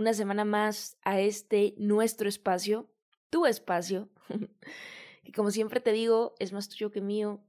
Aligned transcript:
una 0.00 0.14
semana 0.14 0.46
más 0.46 0.96
a 1.02 1.20
este 1.20 1.74
nuestro 1.76 2.26
espacio, 2.26 2.90
tu 3.28 3.44
espacio, 3.44 4.08
que 5.24 5.32
como 5.32 5.50
siempre 5.50 5.80
te 5.80 5.92
digo, 5.92 6.34
es 6.38 6.54
más 6.54 6.70
tuyo 6.70 6.90
que 6.90 7.02
mío 7.02 7.44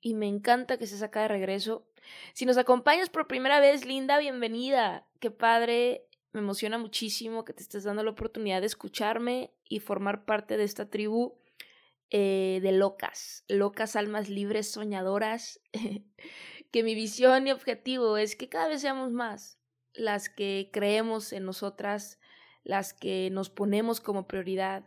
y 0.00 0.14
me 0.14 0.26
encanta 0.26 0.76
que 0.76 0.84
estés 0.84 1.04
acá 1.04 1.22
de 1.22 1.28
regreso. 1.28 1.86
Si 2.32 2.46
nos 2.46 2.58
acompañas 2.58 3.10
por 3.10 3.28
primera 3.28 3.60
vez, 3.60 3.86
linda, 3.86 4.18
bienvenida. 4.18 5.06
Qué 5.20 5.30
padre, 5.30 6.08
me 6.32 6.40
emociona 6.40 6.78
muchísimo 6.78 7.44
que 7.44 7.52
te 7.52 7.62
estés 7.62 7.84
dando 7.84 8.02
la 8.02 8.10
oportunidad 8.10 8.60
de 8.60 8.66
escucharme 8.66 9.54
y 9.62 9.78
formar 9.78 10.24
parte 10.24 10.56
de 10.56 10.64
esta 10.64 10.90
tribu 10.90 11.38
eh, 12.10 12.58
de 12.60 12.72
locas, 12.72 13.44
locas 13.46 13.94
almas 13.94 14.28
libres, 14.28 14.68
soñadoras, 14.68 15.60
que 16.72 16.82
mi 16.82 16.96
visión 16.96 17.46
y 17.46 17.52
objetivo 17.52 18.16
es 18.16 18.34
que 18.34 18.48
cada 18.48 18.66
vez 18.66 18.80
seamos 18.80 19.12
más 19.12 19.60
las 19.94 20.28
que 20.28 20.70
creemos 20.72 21.32
en 21.32 21.44
nosotras, 21.44 22.18
las 22.62 22.92
que 22.94 23.30
nos 23.30 23.50
ponemos 23.50 24.00
como 24.00 24.26
prioridad, 24.26 24.84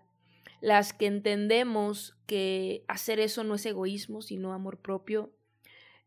las 0.62 0.94
que 0.94 1.06
entendemos 1.06 2.18
que 2.26 2.84
hacer 2.88 3.20
eso 3.20 3.44
no 3.44 3.56
es 3.56 3.66
egoísmo, 3.66 4.22
sino 4.22 4.54
amor 4.54 4.80
propio, 4.80 5.34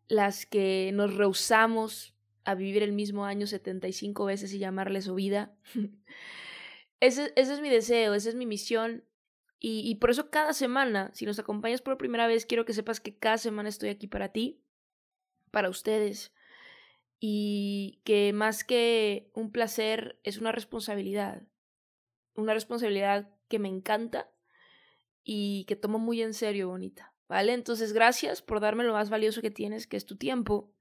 las 0.08 0.46
que 0.46 0.90
nos 0.92 1.14
rehusamos 1.16 2.14
a 2.44 2.54
vivir 2.54 2.82
el 2.82 2.92
mismo 2.92 3.24
año 3.24 3.46
75 3.46 4.24
veces 4.24 4.52
y 4.52 4.58
llamarle 4.58 5.02
su 5.02 5.14
vida. 5.14 5.54
ese, 7.00 7.32
ese, 7.36 7.54
es 7.54 7.60
mi 7.60 7.68
deseo, 7.68 8.14
esa 8.14 8.28
es 8.28 8.34
mi 8.34 8.46
misión 8.46 9.04
y, 9.62 9.96
por 9.96 10.08
eso 10.08 10.30
cada 10.30 10.54
semana, 10.54 11.10
si 11.12 11.26
nos 11.26 11.38
acompañas 11.38 11.82
por 11.82 11.98
primera 11.98 12.26
vez, 12.26 12.46
quiero 12.46 12.64
que 12.64 12.72
sepas 12.72 12.98
que 12.98 13.14
cada 13.14 13.36
semana 13.36 13.68
estoy 13.68 13.90
aquí 13.90 14.06
para 14.06 14.30
ti, 14.30 14.58
para 15.50 15.68
ustedes. 15.68 16.32
Y 17.20 18.00
que 18.04 18.32
más 18.32 18.64
que 18.64 19.30
un 19.34 19.52
placer 19.52 20.18
es 20.24 20.38
una 20.38 20.52
responsabilidad. 20.52 21.42
Una 22.34 22.54
responsabilidad 22.54 23.30
que 23.48 23.58
me 23.58 23.68
encanta 23.68 24.30
y 25.22 25.64
que 25.64 25.76
tomo 25.76 25.98
muy 25.98 26.22
en 26.22 26.34
serio, 26.34 26.68
bonita. 26.68 27.14
¿Vale? 27.28 27.52
Entonces, 27.52 27.92
gracias 27.92 28.42
por 28.42 28.58
darme 28.58 28.82
lo 28.82 28.94
más 28.94 29.10
valioso 29.10 29.42
que 29.42 29.50
tienes, 29.52 29.86
que 29.86 29.96
es 29.96 30.06
tu 30.06 30.16
tiempo. 30.16 30.72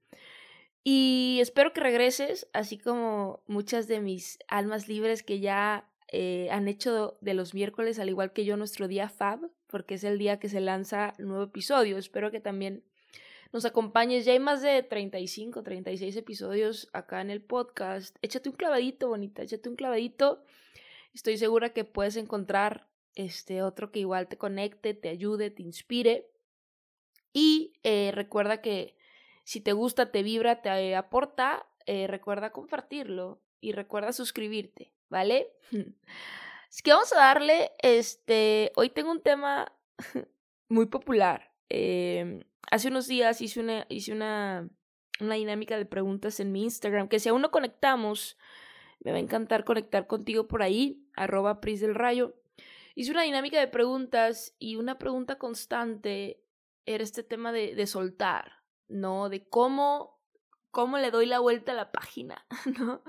Y 0.82 1.38
espero 1.40 1.72
que 1.72 1.80
regreses, 1.80 2.48
así 2.52 2.78
como 2.78 3.44
muchas 3.46 3.86
de 3.86 4.00
mis 4.00 4.38
almas 4.48 4.88
libres 4.88 5.22
que 5.22 5.38
ya 5.40 5.88
eh, 6.08 6.48
han 6.50 6.66
hecho 6.66 7.18
de 7.20 7.34
los 7.34 7.54
miércoles, 7.54 7.98
al 7.98 8.08
igual 8.08 8.32
que 8.32 8.44
yo, 8.44 8.56
nuestro 8.56 8.88
día 8.88 9.08
Fab, 9.08 9.50
porque 9.66 9.94
es 9.94 10.04
el 10.04 10.18
día 10.18 10.40
que 10.40 10.48
se 10.48 10.60
lanza 10.60 11.12
nuevo 11.18 11.44
episodio. 11.44 11.98
Espero 11.98 12.30
que 12.30 12.40
también 12.40 12.82
nos 13.52 13.64
acompañes. 13.64 14.24
Ya 14.24 14.32
hay 14.32 14.38
más 14.38 14.62
de 14.62 14.82
35, 14.82 15.62
36 15.62 16.16
episodios 16.16 16.88
acá 16.92 17.20
en 17.20 17.30
el 17.30 17.42
podcast. 17.42 18.16
Échate 18.22 18.48
un 18.48 18.56
clavadito, 18.56 19.08
bonita, 19.08 19.42
échate 19.42 19.68
un 19.68 19.76
clavadito. 19.76 20.44
Estoy 21.14 21.38
segura 21.38 21.72
que 21.72 21.84
puedes 21.84 22.16
encontrar 22.16 22.88
este 23.14 23.62
otro 23.62 23.90
que 23.90 24.00
igual 24.00 24.28
te 24.28 24.38
conecte, 24.38 24.94
te 24.94 25.08
ayude, 25.08 25.50
te 25.50 25.62
inspire. 25.62 26.30
Y 27.32 27.74
eh, 27.82 28.12
recuerda 28.14 28.60
que 28.60 28.96
si 29.44 29.60
te 29.60 29.72
gusta, 29.72 30.12
te 30.12 30.22
vibra, 30.22 30.62
te 30.62 30.94
aporta, 30.94 31.66
eh, 31.86 32.06
recuerda 32.06 32.52
compartirlo 32.52 33.40
y 33.60 33.72
recuerda 33.72 34.12
suscribirte. 34.12 34.92
¿vale? 35.10 35.52
Es 36.70 36.82
que 36.82 36.92
vamos 36.92 37.12
a 37.12 37.16
darle, 37.16 37.72
este, 37.82 38.70
hoy 38.76 38.90
tengo 38.90 39.10
un 39.10 39.20
tema 39.20 39.72
muy 40.68 40.86
popular. 40.86 41.52
Em, 41.68 42.44
hace 42.70 42.88
unos 42.88 43.06
días 43.06 43.40
hice 43.40 43.60
una, 43.60 43.86
hice 43.88 44.12
una, 44.12 44.68
dinámica 45.18 45.76
de 45.76 45.84
preguntas 45.84 46.40
en 46.40 46.52
mi 46.52 46.62
Instagram, 46.62 47.08
que 47.08 47.20
si 47.20 47.28
aún 47.28 47.42
no 47.42 47.50
conectamos, 47.50 48.38
me 49.00 49.10
va 49.10 49.18
a 49.18 49.20
encantar 49.20 49.64
conectar 49.64 50.06
contigo 50.06 50.48
por 50.48 50.62
ahí, 50.62 51.06
arroba 51.14 51.60
Pris 51.60 51.80
del 51.80 51.94
Rayo. 51.94 52.36
Hice 52.94 53.10
una 53.10 53.22
dinámica 53.22 53.58
de 53.60 53.68
preguntas 53.68 54.54
y 54.58 54.76
una 54.76 54.98
pregunta 54.98 55.38
constante 55.38 56.42
era 56.86 57.04
este 57.04 57.22
tema 57.22 57.52
de, 57.52 57.74
de 57.74 57.86
soltar, 57.86 58.62
¿no? 58.88 59.28
De 59.28 59.46
cómo, 59.48 60.20
cómo 60.70 60.98
le 60.98 61.10
doy 61.10 61.26
la 61.26 61.38
vuelta 61.38 61.72
a 61.72 61.76
la 61.76 61.92
página, 61.92 62.46
¿no? 62.78 63.02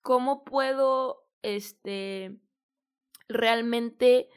¿Cómo 0.00 0.44
puedo 0.44 1.28
este, 1.42 2.38
realmente, 3.28 4.28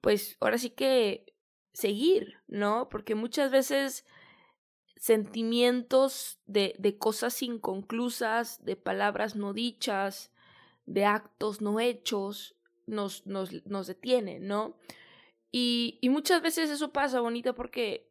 pues 0.00 0.36
ahora 0.40 0.58
sí 0.58 0.70
que 0.70 1.31
seguir, 1.72 2.38
¿no? 2.48 2.88
Porque 2.88 3.14
muchas 3.14 3.50
veces 3.50 4.04
sentimientos 4.96 6.38
de, 6.46 6.74
de 6.78 6.96
cosas 6.98 7.42
inconclusas, 7.42 8.64
de 8.64 8.76
palabras 8.76 9.34
no 9.34 9.52
dichas, 9.52 10.30
de 10.86 11.04
actos 11.04 11.60
no 11.60 11.80
hechos, 11.80 12.56
nos, 12.86 13.26
nos, 13.26 13.64
nos 13.66 13.86
detienen, 13.86 14.46
¿no? 14.46 14.76
Y, 15.50 15.98
y 16.00 16.08
muchas 16.08 16.42
veces 16.42 16.70
eso 16.70 16.92
pasa, 16.92 17.20
bonita, 17.20 17.54
porque, 17.54 18.10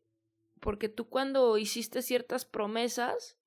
porque 0.59 0.89
tú 0.89 1.07
cuando 1.09 1.57
hiciste 1.57 2.01
ciertas 2.01 2.45
promesas, 2.45 3.37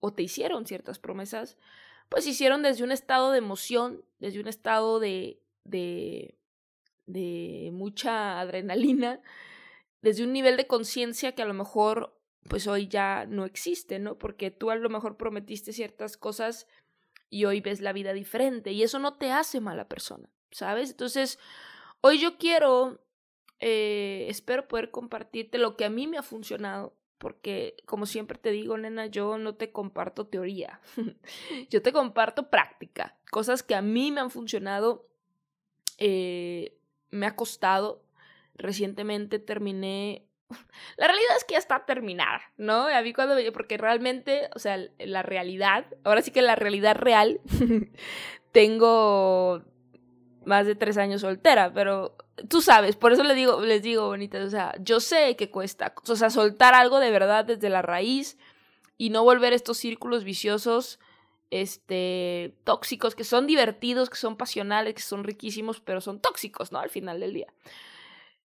o 0.00 0.12
te 0.12 0.22
hicieron 0.22 0.66
ciertas 0.66 0.98
promesas, 0.98 1.56
pues 2.08 2.26
hicieron 2.26 2.62
desde 2.62 2.84
un 2.84 2.92
estado 2.92 3.32
de 3.32 3.38
emoción, 3.38 4.04
desde 4.18 4.40
un 4.40 4.48
estado 4.48 5.00
de, 5.00 5.40
de, 5.64 6.38
de 7.06 7.70
mucha 7.72 8.40
adrenalina, 8.40 9.20
desde 10.02 10.24
un 10.24 10.32
nivel 10.32 10.56
de 10.56 10.66
conciencia 10.66 11.32
que 11.32 11.42
a 11.42 11.46
lo 11.46 11.54
mejor 11.54 12.16
pues 12.46 12.66
hoy 12.66 12.88
ya 12.88 13.26
no 13.26 13.44
existe, 13.44 13.98
¿no? 13.98 14.18
Porque 14.18 14.50
tú 14.50 14.70
a 14.70 14.76
lo 14.76 14.88
mejor 14.88 15.16
prometiste 15.16 15.72
ciertas 15.72 16.16
cosas 16.16 16.66
y 17.28 17.44
hoy 17.44 17.60
ves 17.60 17.80
la 17.80 17.92
vida 17.92 18.12
diferente 18.12 18.72
y 18.72 18.82
eso 18.82 18.98
no 18.98 19.14
te 19.18 19.32
hace 19.32 19.60
mala 19.60 19.88
persona, 19.88 20.28
¿sabes? 20.50 20.90
Entonces, 20.90 21.38
hoy 22.00 22.18
yo 22.18 22.38
quiero, 22.38 23.00
eh, 23.58 24.26
espero 24.28 24.68
poder 24.68 24.90
compartirte 24.90 25.58
lo 25.58 25.76
que 25.76 25.84
a 25.84 25.90
mí 25.90 26.06
me 26.06 26.18
ha 26.18 26.22
funcionado, 26.22 26.96
porque 27.18 27.76
como 27.86 28.06
siempre 28.06 28.38
te 28.38 28.50
digo, 28.50 28.78
nena, 28.78 29.06
yo 29.06 29.38
no 29.38 29.56
te 29.56 29.72
comparto 29.72 30.26
teoría, 30.26 30.80
yo 31.70 31.82
te 31.82 31.92
comparto 31.92 32.48
práctica, 32.50 33.18
cosas 33.30 33.62
que 33.62 33.74
a 33.74 33.82
mí 33.82 34.12
me 34.12 34.20
han 34.20 34.30
funcionado, 34.30 35.08
eh, 35.98 36.78
me 37.10 37.26
ha 37.26 37.36
costado, 37.36 38.02
recientemente 38.54 39.38
terminé, 39.38 40.26
la 40.96 41.06
realidad 41.06 41.36
es 41.36 41.44
que 41.44 41.52
ya 41.52 41.58
está 41.58 41.84
terminada, 41.84 42.40
¿no? 42.56 42.86
A 42.86 43.02
mí 43.02 43.12
cuando, 43.12 43.34
porque 43.52 43.76
realmente, 43.76 44.48
o 44.54 44.58
sea, 44.58 44.78
la 44.98 45.22
realidad, 45.22 45.86
ahora 46.04 46.22
sí 46.22 46.30
que 46.30 46.42
la 46.42 46.56
realidad 46.56 46.96
real, 46.96 47.40
tengo 48.52 49.62
más 50.44 50.66
de 50.66 50.76
tres 50.76 50.96
años 50.96 51.22
soltera, 51.22 51.72
pero 51.74 52.16
tú 52.48 52.62
sabes, 52.62 52.96
por 52.96 53.12
eso 53.12 53.24
les 53.24 53.36
digo, 53.36 53.60
les 53.60 53.82
digo, 53.82 54.06
bonitas, 54.06 54.46
o 54.46 54.50
sea, 54.50 54.74
yo 54.80 55.00
sé 55.00 55.36
que 55.36 55.50
cuesta, 55.50 55.94
o 56.08 56.16
sea, 56.16 56.30
soltar 56.30 56.74
algo 56.74 57.00
de 57.00 57.10
verdad 57.10 57.44
desde 57.44 57.68
la 57.68 57.82
raíz 57.82 58.38
y 58.96 59.10
no 59.10 59.24
volver 59.24 59.52
estos 59.52 59.78
círculos 59.78 60.24
viciosos, 60.24 61.00
este, 61.50 62.56
tóxicos, 62.64 63.14
que 63.14 63.24
son 63.24 63.46
divertidos, 63.46 64.10
que 64.10 64.16
son 64.16 64.36
pasionales, 64.36 64.94
que 64.94 65.02
son 65.02 65.24
riquísimos, 65.24 65.80
pero 65.80 66.00
son 66.00 66.20
tóxicos, 66.20 66.72
¿no? 66.72 66.78
Al 66.78 66.90
final 66.90 67.20
del 67.20 67.34
día. 67.34 67.52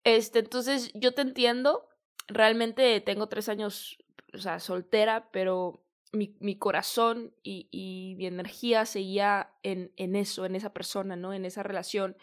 Este, 0.03 0.39
entonces, 0.39 0.91
yo 0.93 1.13
te 1.13 1.21
entiendo, 1.21 1.87
realmente 2.27 2.99
tengo 3.01 3.27
tres 3.27 3.49
años, 3.49 3.97
o 4.33 4.39
sea, 4.39 4.59
soltera, 4.59 5.29
pero 5.31 5.83
mi, 6.11 6.35
mi 6.39 6.57
corazón 6.57 7.33
y, 7.43 7.67
y, 7.71 8.15
mi 8.17 8.25
energía 8.25 8.85
seguía 8.85 9.51
en, 9.63 9.91
en 9.97 10.15
eso, 10.15 10.45
en 10.45 10.55
esa 10.55 10.73
persona, 10.73 11.15
¿no? 11.15 11.33
En 11.33 11.45
esa 11.45 11.63
relación 11.63 12.17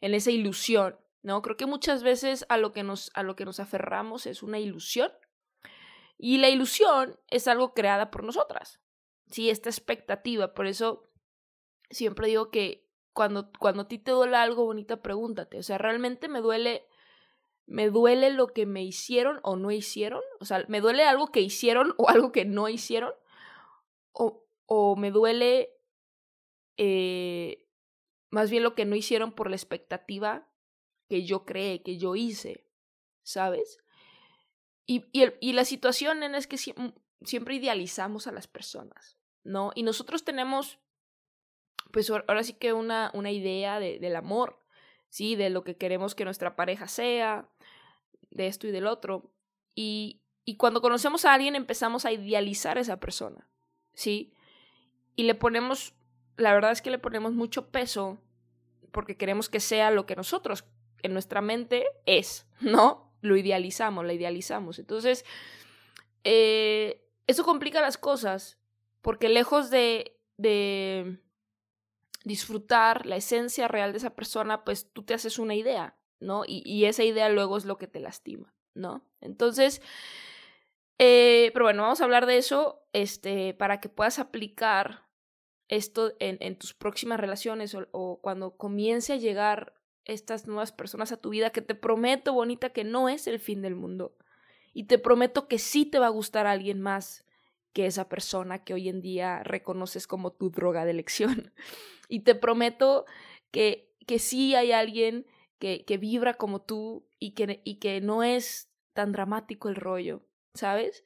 en 0.00 0.14
esa 0.14 0.30
ilusión, 0.30 0.96
¿no? 1.22 1.42
Creo 1.42 1.56
que 1.56 1.66
muchas 1.66 2.02
veces 2.02 2.46
a 2.48 2.56
lo 2.56 2.72
que 2.72 2.82
nos, 2.82 3.10
a 3.14 3.22
lo 3.22 3.36
que 3.36 3.44
nos 3.44 3.60
aferramos 3.60 4.26
es 4.26 4.42
una 4.42 4.58
ilusión 4.58 5.12
Y 6.18 6.38
la 6.38 6.48
ilusión 6.48 7.18
es 7.28 7.48
algo 7.48 7.74
creada 7.74 8.10
por 8.10 8.24
nosotras. 8.24 8.80
Sí, 9.26 9.50
esta 9.50 9.68
expectativa. 9.68 10.54
Por 10.54 10.66
eso 10.66 11.10
siempre 11.90 12.28
digo 12.28 12.50
que 12.50 12.86
cuando, 13.12 13.50
cuando 13.58 13.82
a 13.82 13.88
ti 13.88 13.98
te 13.98 14.10
duele 14.10 14.36
algo 14.36 14.64
bonita, 14.64 15.02
pregúntate. 15.02 15.58
O 15.58 15.62
sea, 15.62 15.78
¿realmente 15.78 16.28
me 16.28 16.40
duele, 16.40 16.86
me 17.66 17.88
duele 17.88 18.30
lo 18.30 18.48
que 18.48 18.66
me 18.66 18.84
hicieron 18.84 19.40
o 19.42 19.56
no 19.56 19.70
hicieron? 19.70 20.22
O 20.40 20.44
sea, 20.44 20.64
¿me 20.68 20.80
duele 20.80 21.04
algo 21.04 21.32
que 21.32 21.40
hicieron 21.40 21.94
o 21.98 22.08
algo 22.08 22.32
que 22.32 22.44
no 22.44 22.68
hicieron? 22.68 23.12
¿O, 24.12 24.44
o 24.66 24.96
me 24.96 25.10
duele 25.10 25.70
eh, 26.76 27.66
más 28.30 28.50
bien 28.50 28.62
lo 28.62 28.74
que 28.74 28.84
no 28.84 28.96
hicieron 28.96 29.32
por 29.32 29.48
la 29.48 29.56
expectativa 29.56 30.48
que 31.08 31.24
yo 31.24 31.44
creé, 31.44 31.82
que 31.82 31.98
yo 31.98 32.16
hice? 32.16 32.66
¿Sabes? 33.22 33.78
Y, 34.86 35.06
y, 35.12 35.52
la 35.52 35.64
situación 35.64 36.22
es 36.22 36.46
que 36.46 36.58
siempre 36.58 37.54
idealizamos 37.56 38.28
a 38.28 38.32
las 38.32 38.46
personas, 38.46 39.15
¿no? 39.46 39.72
Y 39.74 39.82
nosotros 39.82 40.24
tenemos, 40.24 40.78
pues 41.92 42.10
ahora 42.10 42.42
sí 42.42 42.54
que 42.54 42.72
una, 42.72 43.10
una 43.14 43.30
idea 43.30 43.80
de, 43.80 43.98
del 43.98 44.16
amor, 44.16 44.62
¿sí? 45.08 45.36
De 45.36 45.50
lo 45.50 45.64
que 45.64 45.76
queremos 45.76 46.14
que 46.14 46.24
nuestra 46.24 46.56
pareja 46.56 46.88
sea, 46.88 47.48
de 48.30 48.46
esto 48.46 48.66
y 48.66 48.70
del 48.70 48.86
otro. 48.86 49.32
Y, 49.74 50.22
y 50.44 50.56
cuando 50.56 50.82
conocemos 50.82 51.24
a 51.24 51.34
alguien 51.34 51.54
empezamos 51.54 52.04
a 52.04 52.12
idealizar 52.12 52.78
a 52.78 52.80
esa 52.80 53.00
persona, 53.00 53.48
¿sí? 53.94 54.34
Y 55.14 55.22
le 55.24 55.34
ponemos, 55.34 55.94
la 56.36 56.52
verdad 56.52 56.72
es 56.72 56.82
que 56.82 56.90
le 56.90 56.98
ponemos 56.98 57.32
mucho 57.32 57.70
peso 57.70 58.18
porque 58.92 59.16
queremos 59.16 59.48
que 59.48 59.60
sea 59.60 59.90
lo 59.90 60.06
que 60.06 60.16
nosotros 60.16 60.64
en 61.02 61.12
nuestra 61.12 61.40
mente 61.40 61.86
es, 62.04 62.46
¿no? 62.60 63.06
lo 63.26 63.36
idealizamos, 63.36 64.04
la 64.04 64.12
idealizamos. 64.12 64.78
Entonces, 64.78 65.24
eh, 66.24 67.04
eso 67.26 67.44
complica 67.44 67.80
las 67.80 67.98
cosas, 67.98 68.58
porque 69.06 69.28
lejos 69.28 69.70
de, 69.70 70.18
de 70.36 71.20
disfrutar 72.24 73.06
la 73.06 73.14
esencia 73.14 73.68
real 73.68 73.92
de 73.92 73.98
esa 73.98 74.16
persona, 74.16 74.64
pues 74.64 74.92
tú 74.92 75.04
te 75.04 75.14
haces 75.14 75.38
una 75.38 75.54
idea, 75.54 75.96
¿no? 76.18 76.42
Y, 76.44 76.86
esa 76.86 77.04
idea 77.04 77.28
luego 77.28 77.56
es 77.56 77.66
lo 77.66 77.78
que 77.78 77.86
te 77.86 78.00
lastima, 78.00 78.52
¿no? 78.74 79.08
Entonces, 79.20 79.80
eh, 80.98 81.52
pero 81.52 81.66
bueno, 81.66 81.84
vamos 81.84 82.00
a 82.00 82.04
hablar 82.04 82.26
de 82.26 82.38
eso 82.38 82.82
este, 82.92 83.54
para 83.54 83.78
que 83.78 83.88
puedas 83.88 84.18
aplicar 84.18 85.06
esto 85.68 86.14
en, 86.18 86.58
tus 86.58 86.74
próximas 86.74 87.20
relaciones 87.20 87.76
o, 87.76 87.86
o, 87.92 88.20
cuando 88.20 88.56
comience 88.56 89.12
a 89.12 89.18
llegar 89.18 89.74
estas 90.04 90.48
nuevas 90.48 90.72
personas 90.72 91.12
a 91.12 91.20
tu 91.20 91.30
vida 91.30 91.50
que 91.50 91.62
te 91.62 91.76
prometo, 91.76 92.32
bonita, 92.32 92.70
que 92.70 92.82
no 92.82 93.08
es 93.08 93.28
el 93.28 93.38
fin 93.38 93.62
del 93.62 93.76
mundo. 93.76 94.16
Y 94.72 94.88
te 94.88 94.98
prometo 94.98 95.46
que 95.46 95.60
sí 95.60 95.86
te 95.86 96.00
va 96.00 96.06
a 96.06 96.08
gustar 96.08 96.48
alguien 96.48 96.80
más 96.80 97.24
que 97.76 97.84
esa 97.84 98.08
persona 98.08 98.64
que 98.64 98.72
hoy 98.72 98.88
en 98.88 99.02
día 99.02 99.42
reconoces 99.44 100.06
como 100.06 100.32
tu 100.32 100.48
droga 100.48 100.86
de 100.86 100.92
elección. 100.92 101.52
Y 102.08 102.20
te 102.20 102.36
prometo 102.36 103.04
que, 103.50 103.92
que 104.06 104.20
sí 104.20 104.54
hay 104.54 104.70
alguien 104.70 105.26
que, 105.58 105.84
que 105.84 105.98
vibra 105.98 106.34
como 106.34 106.62
tú 106.62 107.04
y 107.18 107.32
que, 107.32 107.62
y 107.64 107.80
que 107.80 108.00
no 108.00 108.22
es 108.22 108.72
tan 108.92 109.10
dramático 109.10 109.68
el 109.68 109.74
rollo, 109.74 110.24
¿sabes? 110.54 111.02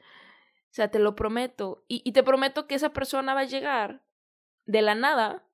O 0.65 0.75
sea, 0.75 0.91
te 0.91 0.99
lo 0.99 1.17
prometo. 1.17 1.87
Y, 1.89 2.03
y 2.05 2.13
te 2.13 2.23
prometo 2.23 2.67
que 2.67 2.75
esa 2.75 2.93
persona 2.93 3.33
va 3.33 3.41
a 3.41 3.45
llegar 3.45 4.05
de 4.67 4.83
la 4.83 4.95
nada 4.95 5.49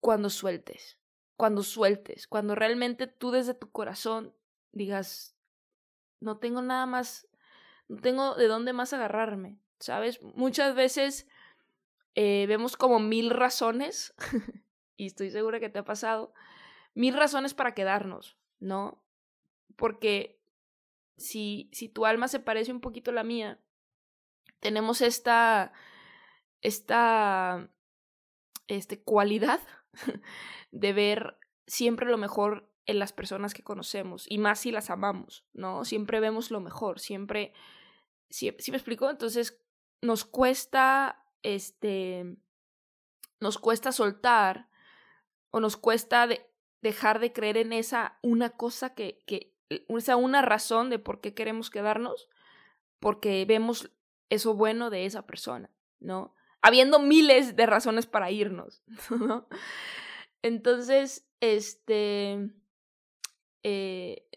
cuando 0.00 0.28
sueltes 0.28 0.98
cuando 1.38 1.62
sueltes, 1.62 2.26
cuando 2.26 2.56
realmente 2.56 3.06
tú 3.06 3.30
desde 3.30 3.54
tu 3.54 3.70
corazón 3.70 4.34
digas, 4.72 5.36
no 6.20 6.38
tengo 6.38 6.62
nada 6.62 6.84
más, 6.84 7.28
no 7.86 8.00
tengo 8.00 8.34
de 8.34 8.48
dónde 8.48 8.72
más 8.72 8.92
agarrarme, 8.92 9.60
¿sabes? 9.78 10.22
Muchas 10.22 10.74
veces 10.74 11.26
eh, 12.14 12.46
vemos 12.48 12.76
como 12.76 12.98
mil 12.98 13.30
razones, 13.30 14.14
y 14.96 15.06
estoy 15.06 15.30
segura 15.30 15.60
que 15.60 15.68
te 15.68 15.78
ha 15.78 15.84
pasado, 15.84 16.32
mil 16.94 17.14
razones 17.14 17.54
para 17.54 17.74
quedarnos, 17.74 18.36
¿no? 18.58 19.02
Porque 19.76 20.40
si, 21.16 21.70
si 21.72 21.88
tu 21.88 22.06
alma 22.06 22.28
se 22.28 22.40
parece 22.40 22.72
un 22.72 22.80
poquito 22.80 23.10
a 23.10 23.14
la 23.14 23.24
mía, 23.24 23.60
tenemos 24.60 25.00
esta, 25.00 25.72
esta, 26.60 27.70
este, 28.66 29.00
cualidad 29.02 29.60
de 30.72 30.92
ver 30.92 31.38
siempre 31.66 32.10
lo 32.10 32.18
mejor 32.18 32.68
en 32.86 32.98
las 32.98 33.12
personas 33.12 33.54
que 33.54 33.62
conocemos 33.62 34.24
y 34.28 34.38
más 34.38 34.60
si 34.60 34.72
las 34.72 34.90
amamos, 34.90 35.44
¿no? 35.52 35.84
Siempre 35.84 36.20
vemos 36.20 36.50
lo 36.50 36.60
mejor, 36.60 36.98
siempre, 37.00 37.52
¿sí, 38.30 38.50
me 38.70 38.76
explico? 38.76 39.10
Entonces 39.10 39.60
nos 40.00 40.24
cuesta, 40.24 41.24
este, 41.42 42.36
nos 43.40 43.58
cuesta 43.58 43.92
soltar 43.92 44.68
o 45.50 45.60
nos 45.60 45.76
cuesta 45.76 46.28
dejar 46.82 47.18
de 47.18 47.32
creer 47.32 47.56
en 47.56 47.72
esa 47.72 48.18
una 48.22 48.50
cosa 48.50 48.94
que, 48.94 49.22
que, 49.26 49.54
esa 49.88 50.16
una 50.16 50.42
razón 50.42 50.90
de 50.90 50.98
por 50.98 51.20
qué 51.20 51.34
queremos 51.34 51.70
quedarnos, 51.70 52.28
porque 53.00 53.44
vemos 53.44 53.90
eso 54.30 54.54
bueno 54.54 54.90
de 54.90 55.04
esa 55.06 55.26
persona, 55.26 55.70
¿no? 56.00 56.34
Habiendo 56.62 56.98
miles 56.98 57.56
de 57.56 57.66
razones 57.66 58.06
para 58.06 58.30
irnos, 58.30 58.82
¿no? 59.10 59.48
Entonces, 60.42 61.28
este, 61.40 62.50
eh, 63.62 64.28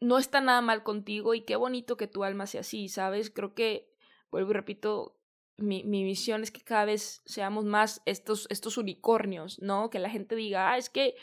no 0.00 0.18
está 0.18 0.40
nada 0.40 0.60
mal 0.60 0.82
contigo 0.82 1.34
y 1.34 1.42
qué 1.42 1.56
bonito 1.56 1.96
que 1.96 2.06
tu 2.06 2.24
alma 2.24 2.46
sea 2.46 2.62
así, 2.62 2.88
¿sabes? 2.88 3.30
Creo 3.30 3.54
que, 3.54 3.87
vuelvo 4.30 4.50
y 4.50 4.54
repito, 4.54 5.16
mi, 5.56 5.82
mi 5.84 6.04
misión 6.04 6.42
es 6.42 6.50
que 6.50 6.62
cada 6.62 6.84
vez 6.84 7.22
seamos 7.24 7.64
más 7.64 8.02
estos, 8.06 8.46
estos 8.50 8.78
unicornios, 8.78 9.60
¿no? 9.60 9.90
Que 9.90 9.98
la 9.98 10.10
gente 10.10 10.36
diga, 10.36 10.72
ah, 10.72 10.78
es 10.78 10.88
que 10.88 11.16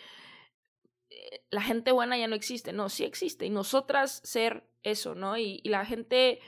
eh, 1.10 1.46
la 1.50 1.62
gente 1.62 1.92
buena 1.92 2.18
ya 2.18 2.28
no 2.28 2.36
existe. 2.36 2.74
No, 2.74 2.90
sí 2.90 3.04
existe. 3.06 3.46
Y 3.46 3.50
nosotras 3.50 4.22
ser 4.24 4.68
eso, 4.84 5.16
¿no? 5.16 5.38
Y, 5.38 5.62
la 5.64 5.86
gente 5.86 6.40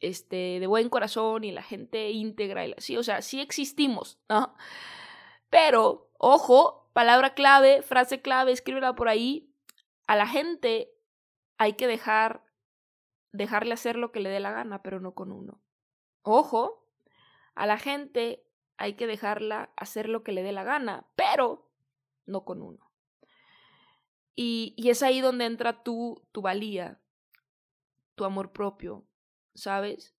este, 0.00 0.60
de 0.60 0.66
buen 0.66 0.88
corazón 0.88 1.44
y 1.44 1.52
la 1.52 1.62
gente 1.62 2.10
íntegra 2.10 2.66
y 2.66 2.74
así, 2.76 2.96
o 2.96 3.02
sea, 3.02 3.22
sí 3.22 3.40
existimos, 3.40 4.18
¿no? 4.28 4.54
Pero, 5.50 6.10
ojo, 6.18 6.90
palabra 6.92 7.34
clave, 7.34 7.82
frase 7.82 8.20
clave, 8.20 8.52
escríbela 8.52 8.94
por 8.94 9.08
ahí. 9.08 9.52
A 10.06 10.16
la 10.16 10.26
gente 10.26 10.92
hay 11.58 11.74
que 11.74 11.86
dejar 11.86 12.44
dejarle 13.32 13.74
hacer 13.74 13.96
lo 13.96 14.10
que 14.10 14.20
le 14.20 14.28
dé 14.28 14.40
la 14.40 14.50
gana, 14.50 14.82
pero 14.82 15.00
no 15.00 15.14
con 15.14 15.32
uno. 15.32 15.60
Ojo, 16.22 16.86
a 17.54 17.66
la 17.66 17.78
gente 17.78 18.44
hay 18.76 18.94
que 18.94 19.06
dejarla 19.06 19.72
hacer 19.76 20.08
lo 20.08 20.22
que 20.22 20.32
le 20.32 20.42
dé 20.42 20.52
la 20.52 20.64
gana, 20.64 21.06
pero 21.16 21.68
no 22.26 22.44
con 22.44 22.62
uno. 22.62 22.90
Y, 24.34 24.74
y 24.76 24.90
es 24.90 25.02
ahí 25.02 25.20
donde 25.20 25.44
entra 25.44 25.82
tu, 25.82 26.22
tu 26.32 26.40
valía, 26.40 27.00
tu 28.14 28.24
amor 28.24 28.52
propio, 28.52 29.04
¿sabes? 29.54 30.14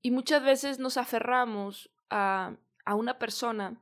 Y 0.00 0.10
muchas 0.10 0.42
veces 0.42 0.78
nos 0.80 0.96
aferramos 0.96 1.90
a, 2.10 2.56
a 2.84 2.94
una 2.94 3.18
persona 3.18 3.80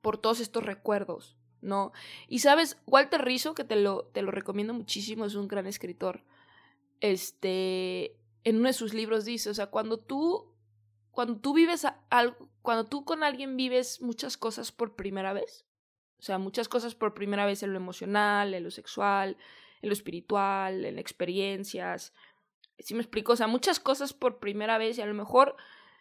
por 0.00 0.18
todos 0.18 0.40
estos 0.40 0.64
recuerdos, 0.64 1.36
¿no? 1.60 1.92
Y 2.26 2.40
sabes, 2.40 2.78
Walter 2.86 3.24
Rizzo, 3.24 3.54
que 3.54 3.64
te 3.64 3.76
lo, 3.76 4.06
te 4.06 4.22
lo 4.22 4.30
recomiendo 4.30 4.74
muchísimo, 4.74 5.24
es 5.24 5.34
un 5.34 5.46
gran 5.46 5.66
escritor, 5.66 6.24
este, 7.00 8.16
en 8.44 8.56
uno 8.56 8.68
de 8.68 8.72
sus 8.72 8.94
libros 8.94 9.24
dice, 9.24 9.50
o 9.50 9.54
sea, 9.54 9.66
cuando 9.66 9.98
tú, 9.98 10.54
cuando 11.10 11.36
tú 11.36 11.54
vives 11.54 11.86
algo, 12.10 12.48
cuando 12.62 12.84
tú 12.84 13.04
con 13.04 13.22
alguien 13.22 13.56
vives 13.56 14.00
muchas 14.00 14.36
cosas 14.36 14.72
por 14.72 14.96
primera 14.96 15.32
vez, 15.32 15.66
o 16.18 16.22
sea, 16.22 16.38
muchas 16.38 16.68
cosas 16.68 16.94
por 16.94 17.14
primera 17.14 17.46
vez 17.46 17.62
en 17.62 17.72
lo 17.72 17.78
emocional, 17.78 18.54
en 18.54 18.64
lo 18.64 18.70
sexual, 18.70 19.36
en 19.82 19.88
lo 19.88 19.92
espiritual, 19.92 20.84
en 20.84 20.98
experiencias, 20.98 22.12
si 22.78 22.94
me 22.94 23.00
explico, 23.00 23.32
o 23.32 23.36
sea, 23.36 23.46
muchas 23.46 23.80
cosas 23.80 24.12
por 24.12 24.38
primera 24.38 24.78
vez 24.78 24.98
y 24.98 25.02
a 25.02 25.06
lo 25.06 25.14
mejor 25.14 25.56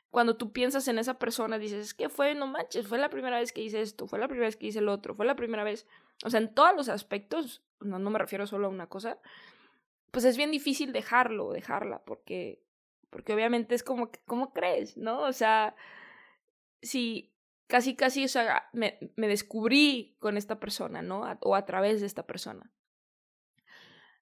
cuando 0.10 0.38
tú 0.38 0.52
piensas 0.52 0.88
en 0.88 0.98
esa 0.98 1.20
persona, 1.20 1.60
dices, 1.60 1.86
es 1.86 1.94
que 1.94 2.10
fue, 2.10 2.34
no 2.34 2.48
manches, 2.48 2.88
fue 2.88 2.98
la 2.98 3.10
primera 3.10 3.38
vez 3.38 3.54
que 3.54 3.62
hice 3.62 3.82
esto, 3.82 4.08
fue 4.08 4.18
la 4.18 4.28
primera 4.28 4.48
vez 4.48 4.56
que 4.56 4.68
hice 4.68 4.80
el 4.80 4.90
otro, 4.90 5.14
fue 5.14 5.26
la 5.26 5.36
primera 5.36 5.64
vez, 5.64 5.88
o 6.24 6.30
sea, 6.30 6.40
en 6.40 6.54
todos 6.54 6.76
los 6.76 6.90
aspectos, 6.90 7.62
no, 7.80 8.00
no 8.00 8.10
me 8.10 8.20
refiero 8.20 8.48
solo 8.48 8.68
a 8.68 8.72
una 8.72 8.88
cosa, 8.88 9.20
pues 10.12 10.26
es 10.26 10.38
bien 10.38 10.52
difícil 10.52 10.94
dejarlo, 10.94 11.52
dejarla, 11.52 12.04
porque, 12.06 12.64
porque 13.10 13.34
obviamente 13.34 13.76
es 13.76 13.84
como, 13.84 14.12
¿cómo 14.26 14.54
crees? 14.54 14.98
¿No? 14.98 15.22
O 15.22 15.34
sea, 15.34 15.76
si 16.82 17.34
casi, 17.68 17.96
casi, 17.96 18.26
o 18.26 18.28
sea, 18.28 18.68
me, 18.74 18.98
me 19.16 19.28
descubrí 19.28 20.18
con 20.20 20.38
esta 20.38 20.60
persona, 20.60 21.02
¿no? 21.02 21.22
o 21.42 21.56
a 21.56 21.66
través 21.66 22.02
de 22.02 22.08
esta 22.08 22.26
persona. 22.26 22.74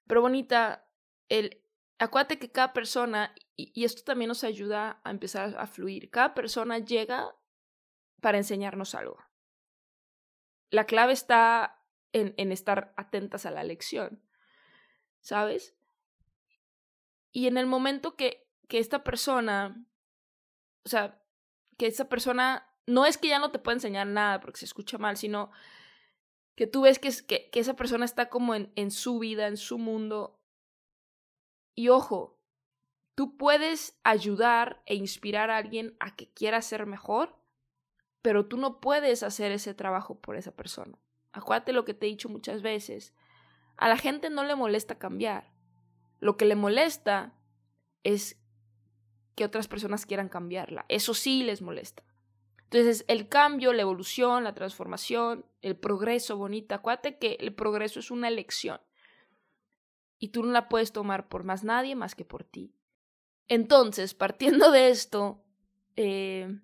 Pero 0.06 0.22
bonita, 0.22 0.86
el, 1.30 1.64
acuérdate 1.98 2.40
que 2.40 2.52
cada 2.52 2.74
persona, 2.74 3.34
y, 3.56 3.86
esto 3.86 4.04
también 4.04 4.28
nos 4.28 4.44
ayuda 4.44 5.00
a 5.04 5.12
empezar 5.12 5.56
a 5.58 5.66
fluir, 5.66 6.10
cada 6.10 6.34
persona 6.34 6.80
llega 6.80 7.36
para 8.22 8.38
enseñarnos 8.38 8.96
algo. 8.96 9.18
La 10.70 10.86
clave 10.86 11.14
está 11.14 11.82
en, 12.12 12.34
en 12.38 12.52
estar 12.52 12.94
atentas 12.98 13.46
a 13.46 13.52
la 13.52 13.64
lección, 13.64 14.22
¿sabes? 15.22 15.77
Y 17.38 17.46
en 17.46 17.58
el 17.58 17.68
momento 17.68 18.16
que, 18.16 18.50
que 18.68 18.80
esta 18.80 19.04
persona, 19.04 19.86
o 20.84 20.90
sea, 20.90 21.22
que 21.78 21.86
esta 21.86 22.10
persona 22.10 22.68
no 22.88 23.06
es 23.06 23.20
que 23.20 23.28
ya 23.28 23.38
no 23.38 23.52
te 23.52 23.60
pueda 23.60 23.76
enseñar 23.76 24.08
nada 24.08 24.40
porque 24.40 24.58
se 24.58 24.66
escucha 24.66 24.98
mal, 24.98 25.18
sino 25.18 25.52
que 26.56 26.66
tú 26.66 26.82
ves 26.82 26.98
que, 26.98 27.12
que, 27.28 27.60
esa 27.60 27.76
persona 27.76 28.06
está 28.06 28.30
como 28.30 28.56
en, 28.56 28.74
en 28.76 28.90
su 28.90 29.20
vida, 29.20 29.46
en 29.46 29.58
su 29.58 29.78
mundo. 29.78 30.42
Y 31.76 31.90
ojo, 31.90 32.40
tú 33.14 33.38
puedes 33.38 34.00
ayudar 34.04 34.82
e 34.88 34.96
inspirar 34.96 35.52
a 35.52 35.58
alguien 35.58 35.96
a 36.00 36.16
que 36.16 36.34
quiera 36.34 36.64
ser 36.64 36.88
mejor, 36.88 37.38
pero 38.24 38.48
tú 38.48 38.58
no 38.58 38.80
puedes 38.82 39.22
hacer 39.22 39.52
ese 39.52 39.76
trabajo 39.76 40.20
por 40.20 40.38
esa 40.38 40.56
persona. 40.56 40.98
Acuérdate 41.34 41.72
lo 41.72 41.86
que 41.86 41.94
te 41.94 42.08
he 42.08 42.10
dicho 42.10 42.30
muchas 42.30 42.64
veces. 42.64 43.14
A 43.76 43.90
la 43.90 43.98
gente 43.98 44.32
no 44.32 44.44
le 44.44 44.56
molesta 44.56 44.98
cambiar. 44.98 45.56
Lo 46.20 46.38
que 46.38 46.46
le 46.46 46.56
molesta 46.56 47.34
es 48.04 48.38
que 49.36 49.46
otras 49.46 49.68
personas 49.68 50.06
quieran 50.06 50.30
cambiarla. 50.30 50.86
Eso 50.90 51.14
sí 51.14 51.44
les 51.44 51.62
molesta. 51.62 52.04
Entonces, 52.64 53.06
el 53.08 53.30
cambio, 53.30 53.72
la 53.72 53.84
evolución, 53.84 54.44
la 54.44 54.54
transformación, 54.54 55.46
el 55.62 55.78
progreso, 55.78 56.36
bonita. 56.36 56.76
Acuérdate 56.76 57.18
que 57.18 57.38
el 57.40 57.54
progreso 57.54 58.00
es 58.00 58.12
una 58.12 58.28
elección. 58.28 58.82
Y 60.20 60.30
tú 60.30 60.44
no 60.44 60.52
la 60.52 60.68
puedes 60.68 60.92
tomar 60.92 61.30
por 61.30 61.44
más 61.44 61.64
nadie 61.64 61.96
más 61.96 62.16
que 62.16 62.26
por 62.26 62.44
ti. 62.44 62.74
Entonces, 63.48 64.14
partiendo 64.14 64.72
de 64.72 64.90
esto, 64.90 65.44
eh, 65.96 66.60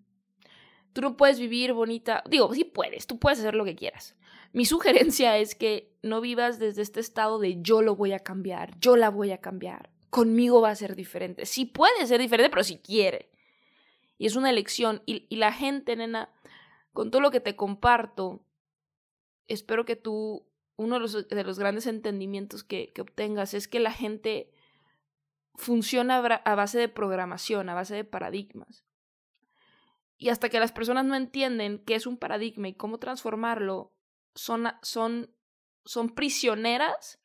tú 0.92 1.02
no 1.02 1.16
puedes 1.16 1.40
vivir 1.40 1.74
bonita. 1.74 2.24
Digo, 2.30 2.54
sí 2.54 2.66
puedes, 2.66 3.08
tú 3.08 3.20
puedes 3.20 3.40
hacer 3.40 3.56
lo 3.56 3.64
que 3.64 3.76
quieras. 3.76 4.16
Mi 4.54 4.66
sugerencia 4.66 5.38
es 5.38 5.56
que 5.56 5.98
no 6.02 6.22
vivas 6.22 6.58
desde 6.58 6.82
este 6.82 7.02
estado 7.02 7.40
de 7.40 7.62
yo 7.62 7.82
lo 7.82 7.96
voy 7.96 8.14
a 8.14 8.20
cambiar, 8.20 8.80
yo 8.80 8.96
la 8.96 9.10
voy 9.10 9.32
a 9.32 9.42
cambiar 9.42 9.94
conmigo 10.14 10.62
va 10.62 10.70
a 10.70 10.76
ser 10.76 10.96
diferente. 10.96 11.46
Sí 11.48 11.66
puede 11.66 12.06
ser 12.06 12.22
diferente, 12.22 12.52
pero 12.52 12.64
si 12.64 12.78
quiere. 12.78 13.32
Y 14.20 14.28
es 14.28 14.36
una 14.36 14.52
elección. 14.52 15.02
Y, 15.08 15.36
la 15.36 15.52
gente, 15.52 15.96
nena, 15.96 16.30
con 16.94 17.10
todo 17.10 17.20
lo 17.20 17.32
que 17.32 17.40
te 17.40 17.56
comparto, 17.56 18.46
espero 19.48 19.86
que 19.86 19.96
tú, 19.96 20.46
uno 20.78 20.96
de 20.96 21.02
los, 21.02 21.28
de 21.28 21.44
los 21.44 21.58
grandes 21.58 21.88
entendimientos 21.88 22.64
que, 22.64 22.94
que 22.94 23.02
obtengas 23.02 23.56
es 23.56 23.68
que 23.68 23.80
la 23.80 23.92
gente 23.92 24.54
funciona 25.56 26.18
a 26.18 26.56
base 26.56 26.78
de 26.78 26.90
programación, 26.90 27.68
a 27.70 27.74
base 27.74 27.96
de 27.96 28.04
paradigmas. 28.04 28.86
Y 30.20 30.30
hasta 30.30 30.50
que 30.50 30.60
las 30.60 30.72
personas 30.72 31.06
no 31.06 31.16
entienden 31.16 31.80
qué 31.80 31.96
es 31.96 32.06
un 32.06 32.18
paradigma 32.18 32.68
y 32.68 32.76
cómo 32.76 33.00
transformarlo, 33.00 33.92
son, 34.36 34.68
son, 34.82 35.30
son 35.86 36.10
prisioneras 36.10 37.20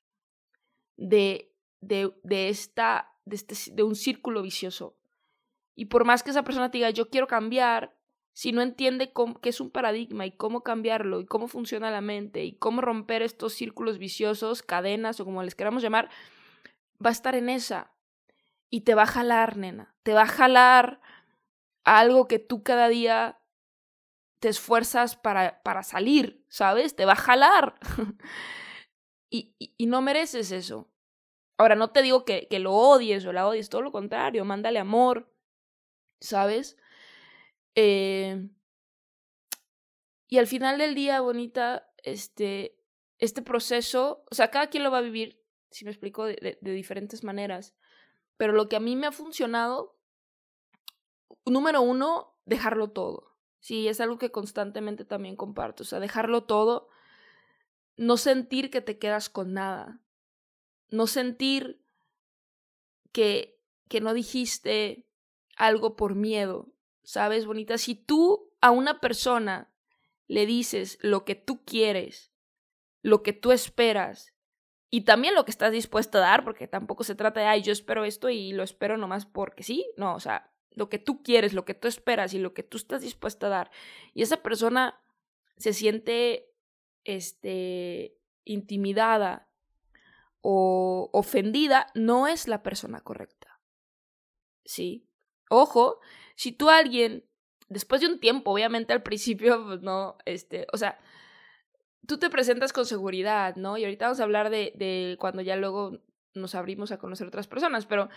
de 0.97 1.49
de, 1.81 2.12
de 2.23 2.49
esta, 2.49 3.12
de, 3.25 3.37
este, 3.37 3.55
de 3.73 3.83
un 3.83 3.95
círculo 3.95 4.43
vicioso. 4.43 4.97
Y 5.75 5.87
por 5.87 6.05
más 6.05 6.23
que 6.23 6.31
esa 6.31 6.45
persona 6.45 6.71
te 6.71 6.79
diga, 6.79 6.91
yo 6.91 7.09
quiero 7.09 7.27
cambiar, 7.27 7.95
si 8.33 8.53
no 8.53 8.62
entiende 8.62 9.12
cómo, 9.12 9.41
qué 9.41 9.50
es 9.50 9.61
un 9.61 9.71
paradigma 9.71 10.27
y 10.27 10.33
cómo 10.33 10.62
cambiarlo 10.62 11.21
y 11.21 11.27
cómo 11.27 11.49
funciona 11.49 11.91
la 11.91 12.00
mente 12.00 12.45
y 12.45 12.53
cómo 12.53 12.81
romper 12.81 13.23
estos 13.23 13.53
círculos 13.53 13.99
viciosos, 13.99 14.62
cadenas 14.62 15.21
o 15.21 15.25
como 15.25 15.43
les 15.43 15.55
queramos 15.55 15.83
llamar, 15.83 16.09
va 17.05 17.11
a 17.11 17.12
estar 17.12 17.35
en 17.35 17.49
esa. 17.49 17.93
Y 18.71 18.83
te 18.83 18.95
va 18.95 19.05
a 19.05 19.07
jalar, 19.07 19.57
nena. 19.57 19.95
Te 20.03 20.12
va 20.12 20.23
a 20.23 20.27
jalar 20.27 21.00
algo 21.85 22.29
que 22.29 22.38
tú 22.38 22.62
cada 22.62 22.88
día 22.88 23.38
te 24.40 24.49
esfuerzas 24.49 25.16
para, 25.16 25.62
para 25.62 25.83
salir, 25.83 26.45
¿sabes? 26.49 26.97
Te 26.97 27.04
va 27.04 27.12
a 27.12 27.16
jalar. 27.16 27.75
y, 29.30 29.54
y 29.59 29.87
no 29.87 30.00
mereces 30.00 30.52
eso. 30.52 30.90
Ahora, 31.59 31.75
no 31.75 31.90
te 31.90 32.02
digo 32.02 32.25
que, 32.25 32.47
que 32.49 32.61
lo 32.61 32.73
odies 32.73 33.26
o 33.26 33.33
la 33.33 33.47
odies, 33.47 33.68
todo 33.68 33.83
lo 33.83 33.90
contrario, 33.90 34.45
mándale 34.45 34.78
amor, 34.78 35.35
¿sabes? 36.21 36.76
Eh, 37.75 38.49
y 40.28 40.38
al 40.38 40.47
final 40.47 40.78
del 40.78 40.95
día, 40.95 41.21
bonita, 41.21 41.90
este, 42.04 42.78
este 43.18 43.42
proceso, 43.42 44.25
o 44.30 44.35
sea, 44.37 44.52
cada 44.52 44.68
quien 44.68 44.85
lo 44.85 44.92
va 44.92 44.99
a 44.99 45.02
vivir, 45.02 45.42
si 45.71 45.85
me 45.85 45.90
explico, 45.90 46.26
de, 46.26 46.59
de 46.61 46.73
diferentes 46.73 47.25
maneras, 47.25 47.75
pero 48.37 48.52
lo 48.52 48.68
que 48.68 48.76
a 48.76 48.80
mí 48.80 48.95
me 48.95 49.09
ha 49.09 49.12
funcionado, 49.12 49.99
número 51.45 51.83
uno, 51.83 52.38
dejarlo 52.45 52.92
todo. 52.92 53.37
Sí, 53.61 53.88
es 53.88 54.00
algo 54.00 54.19
que 54.19 54.31
constantemente 54.31 55.05
también 55.05 55.37
comparto, 55.37 55.83
o 55.83 55.87
sea, 55.87 56.00
dejarlo 56.00 56.45
todo, 56.45 56.88
no 57.97 58.17
sentir 58.17 58.71
que 58.71 58.81
te 58.81 58.99
quedas 58.99 59.29
con 59.29 59.53
nada, 59.53 60.00
no 60.91 61.07
sentir 61.07 61.83
que, 63.12 63.61
que 63.88 64.00
no 64.00 64.15
dijiste 64.15 65.07
algo 65.57 65.97
por 65.97 66.15
miedo, 66.15 66.69
¿sabes, 67.03 67.47
bonita? 67.47 67.79
Si 67.79 67.95
tú 67.95 68.53
a 68.61 68.71
una 68.71 69.00
persona 69.00 69.73
le 70.29 70.47
dices 70.47 70.99
lo 71.00 71.25
que 71.25 71.35
tú 71.35 71.65
quieres, 71.65 72.33
lo 73.03 73.23
que 73.23 73.33
tú 73.33 73.50
esperas 73.50 74.35
y 74.91 75.03
también 75.03 75.35
lo 75.35 75.45
que 75.45 75.50
estás 75.50 75.73
dispuesto 75.73 76.19
a 76.19 76.23
dar, 76.23 76.45
porque 76.45 76.69
tampoco 76.69 77.05
se 77.05 77.15
trata 77.15 77.41
de, 77.41 77.47
ay, 77.47 77.62
yo 77.62 77.73
espero 77.73 78.05
esto 78.05 78.31
y 78.31 78.53
lo 78.53 78.62
espero 78.62 78.97
nomás 78.97 79.27
porque 79.27 79.62
sí, 79.62 79.91
no, 79.97 80.15
o 80.15 80.21
sea, 80.21 80.53
lo 80.71 80.89
que 80.89 80.99
tú 80.99 81.23
quieres, 81.23 81.53
lo 81.53 81.65
que 81.65 81.75
tú 81.75 81.89
esperas 81.89 82.35
y 82.35 82.39
lo 82.39 82.55
que 82.55 82.63
tú 82.63 82.77
estás 82.77 83.03
dispuesta 83.03 83.47
a 83.47 83.51
dar. 83.51 83.71
Y 84.15 84.23
esa 84.23 84.43
persona 84.43 85.01
se 85.57 85.73
siente, 85.73 86.51
este, 87.05 88.17
intimidada 88.45 89.49
o 90.41 91.11
ofendida 91.13 91.89
no 91.95 92.27
es 92.27 92.49
la 92.49 92.63
persona 92.63 93.01
correcta. 93.01 93.61
¿Sí? 94.65 95.07
Ojo, 95.51 96.01
si 96.37 96.53
tú 96.53 96.69
a 96.69 96.79
alguien, 96.79 97.25
después 97.69 98.01
de 98.01 98.07
un 98.07 98.21
tiempo, 98.21 98.53
obviamente 98.53 98.93
al 98.93 99.03
principio, 99.03 99.65
pues 99.65 99.83
no, 99.83 100.17
este, 100.25 100.67
o 100.73 100.77
sea, 100.77 100.99
tú 102.07 102.19
te 102.19 102.31
presentas 102.31 102.73
con 102.73 102.87
seguridad, 102.87 103.57
¿no? 103.57 103.79
Y 103.79 103.85
ahorita 103.85 104.07
vamos 104.07 104.21
a 104.21 104.25
hablar 104.25 104.51
de, 104.51 104.73
de 104.77 105.17
cuando 105.19 105.43
ya 105.43 105.57
luego 105.57 105.99
nos 106.35 106.55
abrimos 106.55 106.93
a 106.93 106.99
conocer 106.99 107.27
otras 107.27 107.47
personas, 107.49 107.87
pero 107.87 108.09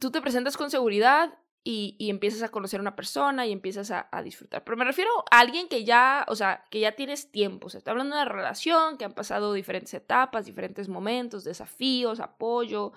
tú 0.00 0.10
te 0.10 0.20
presentas 0.20 0.56
con 0.56 0.70
seguridad 0.70 1.38
y, 1.68 1.96
empiezas 2.10 2.44
a 2.44 2.48
conocer 2.50 2.78
a 2.78 2.82
una 2.82 2.94
persona 2.94 3.44
y 3.44 3.50
empiezas 3.50 3.90
a, 3.90 4.22
disfrutar. 4.22 4.62
Pero 4.62 4.76
me 4.76 4.84
refiero 4.84 5.10
a 5.32 5.40
alguien 5.40 5.68
que 5.68 5.84
ya, 5.84 6.24
o 6.28 6.36
sea, 6.36 6.64
que 6.70 6.78
ya 6.78 6.92
tienes 6.92 7.32
tiempo. 7.32 7.66
O 7.66 7.70
sea, 7.70 7.78
está 7.78 7.90
hablando 7.90 8.14
de 8.14 8.22
una 8.22 8.30
relación 8.30 8.96
que 8.96 9.04
han 9.04 9.14
pasado 9.14 9.52
diferentes 9.52 9.92
etapas, 9.92 10.46
diferentes 10.46 10.88
momentos, 10.88 11.42
desafíos, 11.42 12.20
apoyo, 12.20 12.92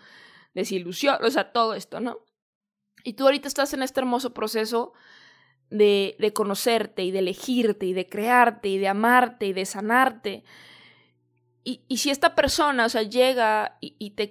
desilusión, 0.53 1.17
o 1.23 1.31
sea, 1.31 1.51
todo 1.51 1.73
esto, 1.73 1.99
¿no? 1.99 2.19
Y 3.03 3.13
tú 3.13 3.23
ahorita 3.23 3.47
estás 3.47 3.73
en 3.73 3.81
este 3.81 4.01
hermoso 4.01 4.35
proceso 4.35 4.93
de, 5.71 6.15
de 6.19 6.31
conocerte 6.33 7.03
y 7.03 7.09
de 7.09 7.19
elegirte 7.19 7.87
y 7.87 7.93
de 7.93 8.07
crearte 8.07 8.67
y 8.67 8.77
de 8.77 8.87
amarte 8.87 9.47
y 9.47 9.53
de 9.53 9.65
sanarte. 9.65 10.43
Y, 11.63 11.83
y, 11.87 11.97
si 11.97 12.09
esta 12.09 12.35
persona, 12.35 12.85
o 12.85 12.89
sea, 12.89 13.03
llega 13.03 13.77
y, 13.81 13.95
y 13.99 14.11
te, 14.11 14.29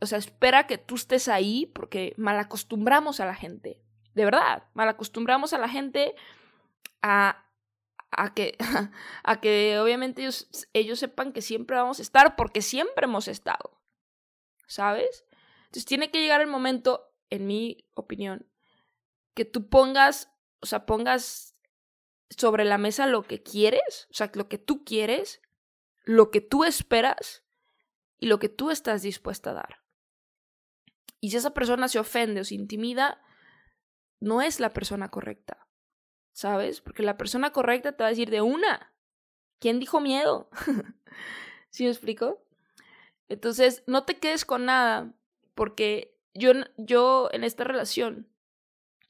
o 0.00 0.06
sea, 0.06 0.18
espera 0.18 0.66
que 0.66 0.78
tú 0.78 0.94
estés 0.94 1.28
ahí, 1.28 1.66
porque 1.66 2.14
malacostumbramos 2.16 3.20
a 3.20 3.26
la 3.26 3.34
gente, 3.34 3.82
de 4.14 4.24
verdad, 4.24 4.64
malacostumbramos 4.74 5.52
a 5.52 5.58
la 5.58 5.68
gente 5.68 6.14
a, 7.02 7.44
a 8.10 8.34
que, 8.34 8.56
a 9.22 9.40
que 9.40 9.78
obviamente 9.78 10.22
ellos, 10.22 10.48
ellos 10.72 10.98
sepan 10.98 11.32
que 11.32 11.42
siempre 11.42 11.76
vamos 11.76 11.98
a 11.98 12.02
estar, 12.02 12.36
porque 12.36 12.62
siempre 12.62 13.04
hemos 13.04 13.28
estado, 13.28 13.80
¿sabes? 14.66 15.24
Entonces 15.66 15.84
tiene 15.84 16.10
que 16.10 16.20
llegar 16.20 16.40
el 16.40 16.46
momento, 16.46 17.12
en 17.30 17.46
mi 17.46 17.84
opinión, 17.94 18.46
que 19.34 19.44
tú 19.44 19.68
pongas, 19.68 20.30
o 20.60 20.66
sea, 20.66 20.86
pongas 20.86 21.54
sobre 22.30 22.64
la 22.64 22.78
mesa 22.78 23.06
lo 23.06 23.22
que 23.22 23.42
quieres, 23.42 24.08
o 24.10 24.14
sea, 24.14 24.30
lo 24.34 24.48
que 24.48 24.58
tú 24.58 24.84
quieres, 24.84 25.40
lo 26.08 26.30
que 26.30 26.40
tú 26.40 26.64
esperas 26.64 27.44
y 28.18 28.28
lo 28.28 28.38
que 28.38 28.48
tú 28.48 28.70
estás 28.70 29.02
dispuesta 29.02 29.50
a 29.50 29.54
dar. 29.54 29.82
Y 31.20 31.30
si 31.30 31.36
esa 31.36 31.52
persona 31.52 31.86
se 31.86 31.98
ofende 31.98 32.40
o 32.40 32.44
se 32.44 32.54
intimida, 32.54 33.22
no 34.18 34.40
es 34.40 34.58
la 34.58 34.72
persona 34.72 35.10
correcta. 35.10 35.68
¿Sabes? 36.32 36.80
Porque 36.80 37.02
la 37.02 37.18
persona 37.18 37.52
correcta 37.52 37.92
te 37.92 38.02
va 38.02 38.06
a 38.06 38.10
decir 38.10 38.30
de 38.30 38.40
una. 38.40 38.94
¿Quién 39.58 39.80
dijo 39.80 40.00
miedo? 40.00 40.48
¿Sí 41.68 41.84
me 41.84 41.90
explico? 41.90 42.42
Entonces, 43.28 43.82
no 43.86 44.04
te 44.04 44.18
quedes 44.18 44.46
con 44.46 44.64
nada, 44.64 45.12
porque 45.54 46.18
yo, 46.32 46.52
yo 46.78 47.28
en 47.32 47.44
esta 47.44 47.64
relación, 47.64 48.30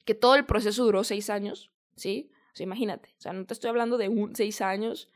que 0.03 0.15
todo 0.15 0.35
el 0.35 0.45
proceso 0.45 0.83
duró 0.83 1.05
seis 1.05 1.29
años, 1.29 1.71
¿sí? 1.95 2.29
O 2.51 2.55
sea, 2.57 2.65
imagínate, 2.65 3.15
o 3.17 3.21
sea, 3.21 3.31
no 3.31 3.45
te 3.45 3.53
estoy 3.53 3.69
hablando 3.69 3.97
de 3.97 4.09
un, 4.09 4.35
seis 4.35 4.59
años, 4.59 5.09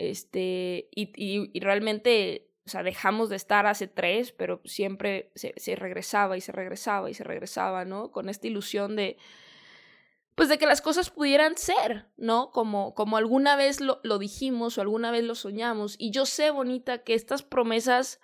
este, 0.00 0.88
y, 0.94 1.10
y, 1.14 1.60
realmente, 1.60 2.48
o 2.64 2.70
sea, 2.70 2.82
dejamos 2.82 3.28
de 3.28 3.36
estar 3.36 3.66
hace 3.66 3.86
tres, 3.86 4.32
pero 4.32 4.62
siempre 4.64 5.30
se, 5.34 5.52
regresaba 5.76 6.38
y 6.38 6.40
se 6.40 6.52
regresaba 6.52 7.10
y 7.10 7.14
se 7.14 7.22
regresaba, 7.22 7.84
¿no? 7.84 8.10
Con 8.10 8.30
esta 8.30 8.46
ilusión 8.46 8.96
de, 8.96 9.18
pues 10.34 10.48
de 10.48 10.56
que 10.56 10.64
las 10.64 10.80
cosas 10.80 11.10
pudieran 11.10 11.58
ser, 11.58 12.06
¿no? 12.16 12.50
Como, 12.50 12.94
como 12.94 13.18
alguna 13.18 13.56
vez 13.56 13.82
lo, 13.82 14.00
lo 14.02 14.18
dijimos 14.18 14.78
o 14.78 14.80
alguna 14.80 15.10
vez 15.10 15.22
lo 15.22 15.34
soñamos. 15.34 15.96
Y 15.98 16.12
yo 16.12 16.24
sé, 16.24 16.50
bonita, 16.50 17.04
que 17.04 17.12
estas 17.12 17.42
promesas, 17.42 18.20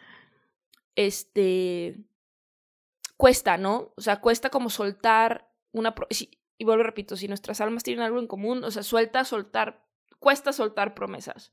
este, 0.94 1.98
cuesta, 3.18 3.58
¿no? 3.58 3.92
O 3.96 4.00
sea, 4.00 4.22
cuesta 4.22 4.48
como 4.48 4.70
soltar 4.70 5.52
una... 5.72 5.94
y 6.08 6.64
vuelvo, 6.64 6.84
repito, 6.84 7.18
si 7.18 7.28
nuestras 7.28 7.60
almas 7.60 7.82
tienen 7.82 8.02
algo 8.02 8.18
en 8.18 8.28
común, 8.28 8.64
o 8.64 8.70
sea, 8.70 8.82
suelta 8.82 9.24
soltar, 9.24 9.84
cuesta 10.18 10.54
soltar 10.54 10.94
promesas, 10.94 11.52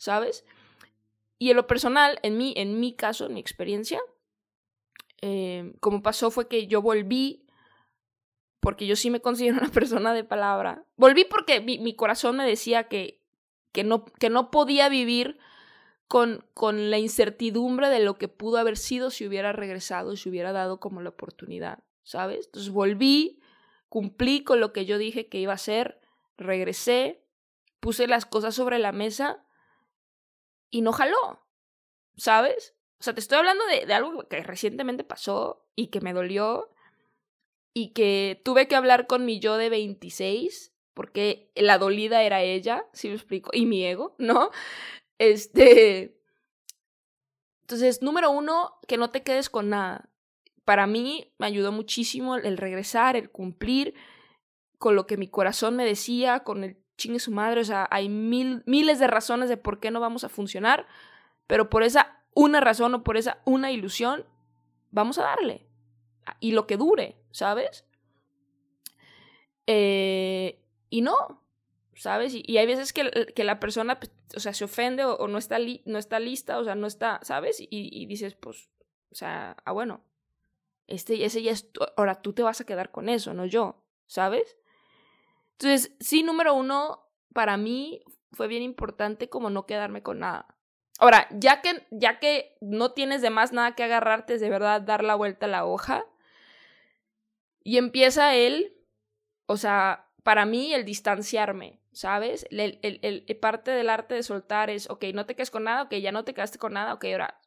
¿sabes? 0.00 0.46
Y 1.38 1.50
en 1.50 1.56
lo 1.56 1.66
personal, 1.66 2.18
en 2.22 2.38
mi, 2.38 2.54
en 2.56 2.80
mi 2.80 2.94
caso, 2.94 3.26
en 3.26 3.34
mi 3.34 3.40
experiencia, 3.40 4.00
eh, 5.20 5.74
como 5.80 6.02
pasó 6.02 6.30
fue 6.30 6.48
que 6.48 6.66
yo 6.66 6.80
volví, 6.80 7.46
porque 8.60 8.86
yo 8.86 8.96
sí 8.96 9.10
me 9.10 9.20
considero 9.20 9.58
una 9.60 9.70
persona 9.70 10.14
de 10.14 10.24
palabra. 10.24 10.84
Volví 10.96 11.24
porque 11.24 11.60
mi, 11.60 11.78
mi 11.78 11.94
corazón 11.94 12.36
me 12.36 12.46
decía 12.46 12.88
que, 12.88 13.22
que, 13.72 13.84
no, 13.84 14.06
que 14.06 14.30
no 14.30 14.50
podía 14.50 14.88
vivir 14.88 15.38
con, 16.08 16.46
con 16.54 16.90
la 16.90 16.98
incertidumbre 16.98 17.90
de 17.90 18.00
lo 18.00 18.16
que 18.16 18.28
pudo 18.28 18.56
haber 18.56 18.78
sido 18.78 19.10
si 19.10 19.26
hubiera 19.26 19.52
regresado, 19.52 20.16
si 20.16 20.30
hubiera 20.30 20.52
dado 20.52 20.80
como 20.80 21.02
la 21.02 21.10
oportunidad, 21.10 21.84
¿sabes? 22.04 22.46
Entonces 22.46 22.72
volví, 22.72 23.38
cumplí 23.90 24.44
con 24.44 24.60
lo 24.60 24.72
que 24.72 24.86
yo 24.86 24.96
dije 24.96 25.28
que 25.28 25.38
iba 25.38 25.52
a 25.52 25.56
hacer, 25.56 26.00
regresé, 26.38 27.22
puse 27.80 28.06
las 28.06 28.24
cosas 28.24 28.54
sobre 28.54 28.78
la 28.78 28.92
mesa 28.92 29.44
y 30.70 30.82
no 30.82 30.92
jaló, 30.92 31.40
¿sabes? 32.16 32.74
O 33.00 33.02
sea, 33.02 33.14
te 33.14 33.20
estoy 33.20 33.38
hablando 33.38 33.64
de, 33.66 33.92
algo 33.92 34.28
que 34.28 34.42
recientemente 34.42 35.04
pasó 35.04 35.66
y 35.74 35.88
que 35.88 36.00
me 36.00 36.12
dolió 36.12 36.70
y 37.72 37.92
que 37.92 38.40
tuve 38.44 38.68
que 38.68 38.76
hablar 38.76 39.06
con 39.06 39.24
mi 39.24 39.40
yo 39.40 39.56
de 39.56 39.70
26 39.70 40.74
porque 40.94 41.50
la 41.54 41.78
dolida 41.78 42.22
era 42.22 42.42
ella, 42.42 42.84
si 42.92 43.08
me 43.08 43.14
explico, 43.14 43.50
y 43.54 43.66
mi 43.66 43.84
ego, 43.84 44.14
¿no? 44.18 44.50
Este. 45.18 46.18
Entonces, 47.62 48.00
número 48.00 48.30
uno, 48.30 48.78
que 48.88 48.96
no 48.96 49.10
te 49.10 49.22
quedes 49.22 49.50
con 49.50 49.68
nada. 49.68 50.08
Para 50.64 50.86
mí 50.86 51.34
me 51.38 51.46
ayudó 51.46 51.72
muchísimo 51.72 52.36
el 52.36 52.56
regresar, 52.56 53.16
el 53.16 53.30
cumplir 53.30 53.94
con 54.78 54.96
lo 54.96 55.06
que 55.06 55.18
mi 55.18 55.28
corazón 55.28 55.76
me 55.76 55.84
decía, 55.84 56.40
con 56.40 56.64
el 56.64 56.82
chingue 57.00 57.18
su 57.18 57.32
madre. 57.32 57.60
O 57.60 57.64
sea, 57.64 57.88
hay 57.90 58.08
mil, 58.08 58.62
miles 58.66 58.98
de 58.98 59.06
razones 59.06 59.48
de 59.48 59.56
por 59.56 59.80
qué 59.80 59.90
no 59.90 60.00
vamos 60.00 60.22
a 60.22 60.28
funcionar, 60.28 60.86
pero 61.46 61.70
por 61.70 61.82
esa 61.82 62.22
una 62.34 62.60
razón 62.60 62.94
o 62.94 63.02
por 63.02 63.16
esa 63.16 63.38
una 63.44 63.72
ilusión, 63.72 64.24
vamos 64.90 65.18
a 65.18 65.22
darle. 65.22 65.66
Y 66.38 66.52
lo 66.52 66.66
que 66.66 66.76
dure, 66.76 67.16
¿sabes? 67.32 67.84
Eh, 69.66 70.62
y 70.90 71.00
no, 71.00 71.42
¿sabes? 71.94 72.34
Y, 72.34 72.58
hay 72.58 72.66
veces 72.66 72.92
que, 72.92 73.32
que, 73.34 73.44
la 73.44 73.58
persona, 73.58 73.98
pues, 73.98 74.12
o 74.36 74.40
sea, 74.40 74.54
se 74.54 74.64
ofende 74.64 75.04
o, 75.04 75.26
no, 75.26 75.38
está 75.38 75.58
no 75.84 75.98
está 75.98 76.20
lista, 76.20 76.58
o 76.58 76.64
sea, 76.64 76.74
no 76.74 76.86
está, 76.86 77.20
¿sabes? 77.22 77.56
Y, 77.60 78.06
dices, 78.06 78.34
pues, 78.34 78.70
o 79.10 79.14
sea, 79.14 79.56
ah, 79.64 79.72
bueno, 79.72 80.02
este, 80.86 81.24
ese 81.24 81.42
ya 81.42 81.52
es, 81.52 81.70
ahora 81.96 82.20
tú 82.22 82.32
te 82.32 82.42
vas 82.42 82.60
a 82.60 82.66
quedar 82.66 82.90
con 82.90 83.08
eso, 83.08 83.34
no 83.34 83.46
yo, 83.46 83.82
¿sabes? 84.06 84.56
Entonces, 85.60 85.94
sí, 86.00 86.22
número 86.22 86.54
uno, 86.54 87.06
para 87.34 87.56
mí 87.56 88.02
fue 88.32 88.48
bien 88.48 88.62
importante 88.62 89.28
como 89.28 89.50
no 89.50 89.66
quedarme 89.66 90.02
con 90.02 90.20
nada. 90.20 90.56
Ahora, 90.98 91.28
ya 91.30 91.60
que, 91.60 91.86
ya 91.90 92.18
que 92.18 92.56
no 92.60 92.92
tienes 92.92 93.22
de 93.22 93.30
más 93.30 93.52
nada 93.52 93.74
que 93.74 93.84
agarrarte, 93.84 94.34
es 94.34 94.40
de 94.40 94.50
verdad 94.50 94.80
dar 94.80 95.04
la 95.04 95.14
vuelta 95.14 95.46
a 95.46 95.50
la 95.50 95.66
hoja. 95.66 96.04
Y 97.62 97.76
empieza 97.76 98.34
él, 98.34 98.74
o 99.46 99.56
sea, 99.56 100.08
para 100.22 100.46
mí 100.46 100.72
el 100.72 100.84
distanciarme. 100.84 101.80
¿sabes? 101.92 102.46
El, 102.50 102.78
el, 102.82 103.36
parte 103.38 103.70
del 103.70 103.90
arte 103.90 104.14
de 104.14 104.22
soltar 104.22 104.70
es, 104.70 104.88
ok, 104.90 105.06
no 105.14 105.26
te 105.26 105.34
quedes 105.34 105.50
con 105.50 105.64
nada, 105.64 105.82
ok, 105.82 105.94
ya 105.94 106.12
no 106.12 106.24
te 106.24 106.34
quedaste 106.34 106.58
con 106.58 106.72
nada, 106.72 106.94
ok, 106.94 107.04
ahora 107.06 107.40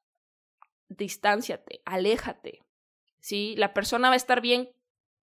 distánciate, 0.90 1.82
aléjate, 1.86 2.62
¿sí? 3.20 3.56
La 3.58 3.74
persona 3.74 4.10
va 4.10 4.14
a 4.14 4.18
estar 4.18 4.42
bien 4.42 4.70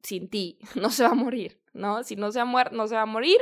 sin 0.02 0.28
ti, 0.28 0.58
no 0.74 0.90
se 0.90 1.02
va 1.04 1.10
a 1.10 1.14
morir, 1.14 1.60
¿no? 1.72 2.02
Si 2.02 2.16
no 2.16 2.32
se, 2.32 2.40
ha 2.40 2.44
no 2.44 2.86
se 2.86 2.94
va 2.94 3.02
a 3.02 3.06
morir, 3.06 3.40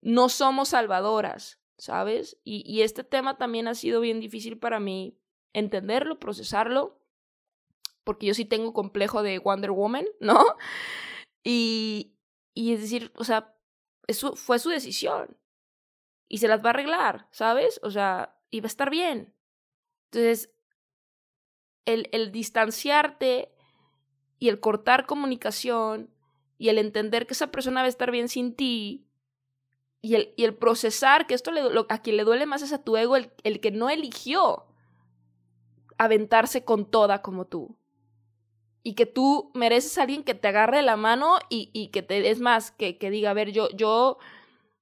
no 0.00 0.28
somos 0.28 0.70
salvadoras, 0.70 1.60
¿sabes? 1.76 2.38
Y, 2.44 2.62
y 2.66 2.82
este 2.82 3.04
tema 3.04 3.38
también 3.38 3.68
ha 3.68 3.74
sido 3.74 4.00
bien 4.00 4.20
difícil 4.20 4.58
para 4.58 4.80
mí 4.80 5.18
entenderlo, 5.52 6.18
procesarlo, 6.18 7.00
porque 8.04 8.26
yo 8.26 8.34
sí 8.34 8.44
tengo 8.44 8.72
complejo 8.72 9.22
de 9.22 9.38
Wonder 9.38 9.70
Woman, 9.70 10.06
¿no? 10.20 10.44
Y, 11.44 12.14
y 12.54 12.72
es 12.72 12.80
decir, 12.80 13.12
o 13.16 13.24
sea, 13.24 13.54
eso 14.06 14.36
fue 14.36 14.58
su 14.58 14.70
decisión. 14.70 15.36
Y 16.30 16.38
se 16.38 16.48
las 16.48 16.62
va 16.62 16.66
a 16.66 16.70
arreglar, 16.70 17.26
¿sabes? 17.30 17.80
O 17.82 17.90
sea, 17.90 18.38
y 18.50 18.60
va 18.60 18.66
a 18.66 18.68
estar 18.68 18.90
bien. 18.90 19.34
Entonces, 20.06 20.50
el, 21.84 22.08
el 22.12 22.32
distanciarte 22.32 23.54
y 24.38 24.48
el 24.48 24.60
cortar 24.60 25.06
comunicación 25.06 26.10
y 26.58 26.68
el 26.68 26.78
entender 26.78 27.26
que 27.26 27.34
esa 27.34 27.50
persona 27.50 27.80
va 27.80 27.86
a 27.86 27.90
estar 27.90 28.10
bien 28.10 28.28
sin 28.28 28.54
ti 28.54 29.06
y 30.00 30.14
el, 30.14 30.34
y 30.36 30.44
el 30.44 30.54
procesar 30.54 31.26
que 31.26 31.34
esto 31.34 31.50
le, 31.50 31.62
a 31.88 32.02
quien 32.02 32.16
le 32.16 32.24
duele 32.24 32.46
más 32.46 32.62
es 32.62 32.72
a 32.72 32.82
tu 32.82 32.96
ego, 32.96 33.16
el, 33.16 33.32
el 33.42 33.60
que 33.60 33.70
no 33.70 33.90
eligió 33.90 34.66
aventarse 35.98 36.64
con 36.64 36.88
toda 36.90 37.22
como 37.22 37.46
tú 37.46 37.76
y 38.82 38.94
que 38.94 39.06
tú 39.06 39.50
mereces 39.54 39.98
a 39.98 40.02
alguien 40.02 40.22
que 40.22 40.34
te 40.34 40.48
agarre 40.48 40.82
la 40.82 40.96
mano 40.96 41.38
y, 41.48 41.70
y 41.72 41.88
que 41.88 42.02
te 42.02 42.30
es 42.30 42.40
más, 42.40 42.70
que, 42.70 42.96
que 42.96 43.10
diga, 43.10 43.30
a 43.30 43.34
ver, 43.34 43.50
yo, 43.50 43.68
yo, 43.70 44.18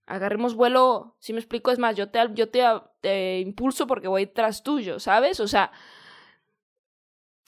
agarremos 0.07 0.55
vuelo, 0.55 1.17
si 1.19 1.33
me 1.33 1.41
explico, 1.41 1.71
es 1.71 1.79
más, 1.79 1.97
yo 1.97 2.11
te, 2.11 2.21
yo 2.35 2.49
te, 2.49 2.63
te 3.01 3.41
impulso 3.41 3.87
porque 3.87 4.09
voy 4.09 4.27
tras 4.27 4.63
tuyo, 4.63 5.01
¿sabes? 5.01 5.41
O 5.41 5.49
sea, 5.49 5.73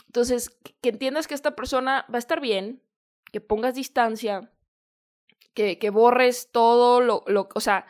entonces, 0.09 0.51
que, 0.81 0.88
entiendas 0.88 1.29
que 1.29 1.35
esta 1.35 1.55
persona 1.55 2.07
va 2.12 2.16
a 2.16 2.18
estar 2.18 2.40
bien, 2.40 2.83
que 3.31 3.40
pongas 3.40 3.75
distancia, 3.75 4.51
que, 5.53 5.79
que 5.79 5.90
borres 5.90 6.51
todo 6.51 7.01
lo, 7.03 7.25
lo, 7.27 7.51
o 7.55 7.61
sea, 7.61 7.87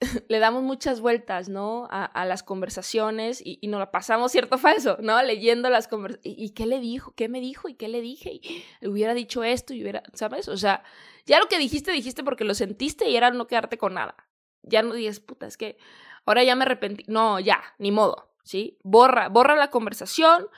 le 0.28 0.38
damos 0.38 0.62
muchas 0.62 1.00
vueltas, 1.00 1.50
¿no? 1.50 1.86
A, 1.90 2.24
las 2.24 2.42
conversaciones 2.42 3.42
y, 3.44 3.58
y, 3.60 3.68
nos 3.68 3.78
la 3.78 3.90
pasamos 3.90 4.32
cierto 4.32 4.56
falso, 4.56 4.96
¿no? 5.00 5.22
Leyendo 5.22 5.68
las 5.68 5.86
conversaciones. 5.86 6.38
¿Y, 6.40 6.50
qué 6.50 6.64
le 6.64 6.80
dijo? 6.80 7.12
¿Qué 7.14 7.28
me 7.28 7.40
dijo? 7.40 7.68
¿Y 7.68 7.74
qué 7.74 7.88
le 7.88 8.00
dije? 8.00 8.40
Y 8.80 8.86
hubiera 8.86 9.12
dicho 9.12 9.44
esto 9.44 9.74
y 9.74 9.82
hubiera, 9.82 10.02
¿sabes? 10.14 10.48
O 10.48 10.56
sea, 10.56 10.82
ya 11.26 11.38
lo 11.38 11.46
que 11.46 11.58
dijiste, 11.58 11.92
dijiste 11.92 12.24
porque 12.24 12.44
lo 12.44 12.54
sentiste 12.54 13.08
y 13.08 13.16
era 13.16 13.30
no 13.30 13.46
quedarte 13.46 13.76
con 13.76 13.94
nada. 13.94 14.16
Ya 14.62 14.82
no 14.82 14.94
dices, 14.94 15.20
puta, 15.20 15.46
es 15.46 15.58
que 15.58 15.76
ahora 16.24 16.42
ya 16.42 16.56
me 16.56 16.64
arrepentí. 16.64 17.04
No, 17.06 17.38
ya, 17.38 17.62
ni 17.78 17.92
modo, 17.92 18.32
¿sí? 18.44 18.78
Borra, 18.82 19.28
borra 19.28 19.56
la 19.56 19.70
conversación, 19.70 20.48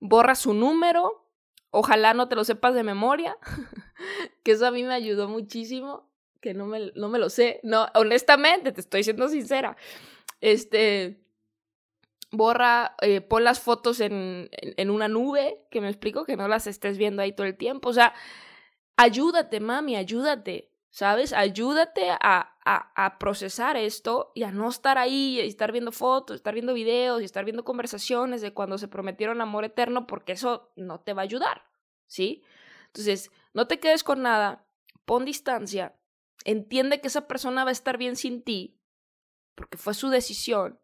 borra 0.00 0.34
su 0.34 0.54
número. 0.54 1.24
Ojalá 1.70 2.14
no 2.14 2.28
te 2.28 2.36
lo 2.36 2.44
sepas 2.44 2.74
de 2.74 2.82
memoria, 2.82 3.36
que 4.42 4.52
eso 4.52 4.66
a 4.66 4.70
mí 4.70 4.82
me 4.84 4.94
ayudó 4.94 5.28
muchísimo 5.28 6.08
que 6.40 6.54
no 6.54 6.66
me, 6.66 6.92
no 6.94 7.08
me 7.08 7.18
lo 7.18 7.30
sé. 7.30 7.60
No, 7.62 7.88
honestamente, 7.94 8.72
te 8.72 8.80
estoy 8.80 9.04
siendo 9.04 9.28
sincera. 9.28 9.76
Este, 10.40 11.20
borra, 12.30 12.94
eh, 13.00 13.20
pon 13.20 13.44
las 13.44 13.60
fotos 13.60 14.00
en, 14.00 14.48
en, 14.52 14.90
una 14.90 15.08
nube, 15.08 15.66
que 15.70 15.80
me 15.80 15.88
explico, 15.88 16.24
que 16.24 16.36
no 16.36 16.48
las 16.48 16.66
estés 16.66 16.98
viendo 16.98 17.22
ahí 17.22 17.32
todo 17.32 17.46
el 17.46 17.56
tiempo. 17.56 17.88
O 17.88 17.92
sea, 17.92 18.14
ayúdate, 18.96 19.60
mami, 19.60 19.96
ayúdate, 19.96 20.70
¿sabes? 20.90 21.32
Ayúdate 21.32 22.10
a, 22.10 22.56
a, 22.70 23.18
procesar 23.18 23.76
esto 23.76 24.32
y 24.34 24.42
a 24.42 24.50
no 24.50 24.68
estar 24.68 24.98
ahí 24.98 25.40
y 25.40 25.40
estar 25.40 25.72
viendo 25.72 25.92
fotos, 25.92 26.36
estar 26.36 26.54
viendo 26.54 26.74
videos 26.74 27.22
y 27.22 27.24
estar 27.24 27.44
viendo 27.44 27.64
conversaciones 27.64 28.42
de 28.42 28.52
cuando 28.52 28.76
se 28.78 28.88
prometieron 28.88 29.40
amor 29.40 29.64
eterno, 29.64 30.06
porque 30.06 30.32
eso 30.32 30.70
no 30.76 31.00
te 31.00 31.14
va 31.14 31.22
a 31.22 31.24
ayudar, 31.24 31.62
¿sí? 32.06 32.42
Entonces, 32.86 33.30
no 33.54 33.66
te 33.66 33.80
quedes 33.80 34.04
con 34.04 34.22
nada, 34.22 34.66
pon 35.04 35.24
distancia 35.24 35.98
Entiende 36.44 37.00
que 37.00 37.08
esa 37.08 37.26
persona 37.26 37.64
va 37.64 37.70
a 37.70 37.72
estar 37.72 37.98
bien 37.98 38.16
sin 38.16 38.42
ti, 38.42 38.80
porque 39.54 39.76
fue 39.76 39.94
su 39.94 40.08
decisión. 40.08 40.80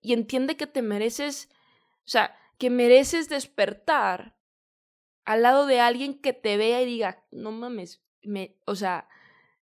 Y 0.00 0.12
entiende 0.12 0.56
que 0.56 0.66
te 0.66 0.82
mereces, 0.82 1.48
o 1.98 2.08
sea, 2.08 2.36
que 2.58 2.70
mereces 2.70 3.28
despertar 3.28 4.36
al 5.24 5.42
lado 5.42 5.66
de 5.66 5.80
alguien 5.80 6.20
que 6.20 6.32
te 6.32 6.56
vea 6.56 6.80
y 6.82 6.86
diga, 6.86 7.24
no 7.30 7.50
mames, 7.52 8.02
me, 8.22 8.56
o 8.64 8.74
sea, 8.74 9.08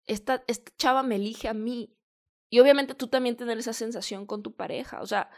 esta, 0.07 0.45
esta 0.47 0.73
chava 0.77 1.03
me 1.03 1.17
elige 1.17 1.49
a 1.49 1.55
mí. 1.55 1.93
Y 2.49 2.61
obviamente 2.61 2.95
tú 2.95 3.09
también 3.09 3.37
tener 3.37 3.59
esa 3.59 3.73
sensación 3.73 4.27
con 4.27 4.43
tu 4.43 4.55
pareja, 4.55 5.01
o 5.01 5.07
sea, 5.07 5.31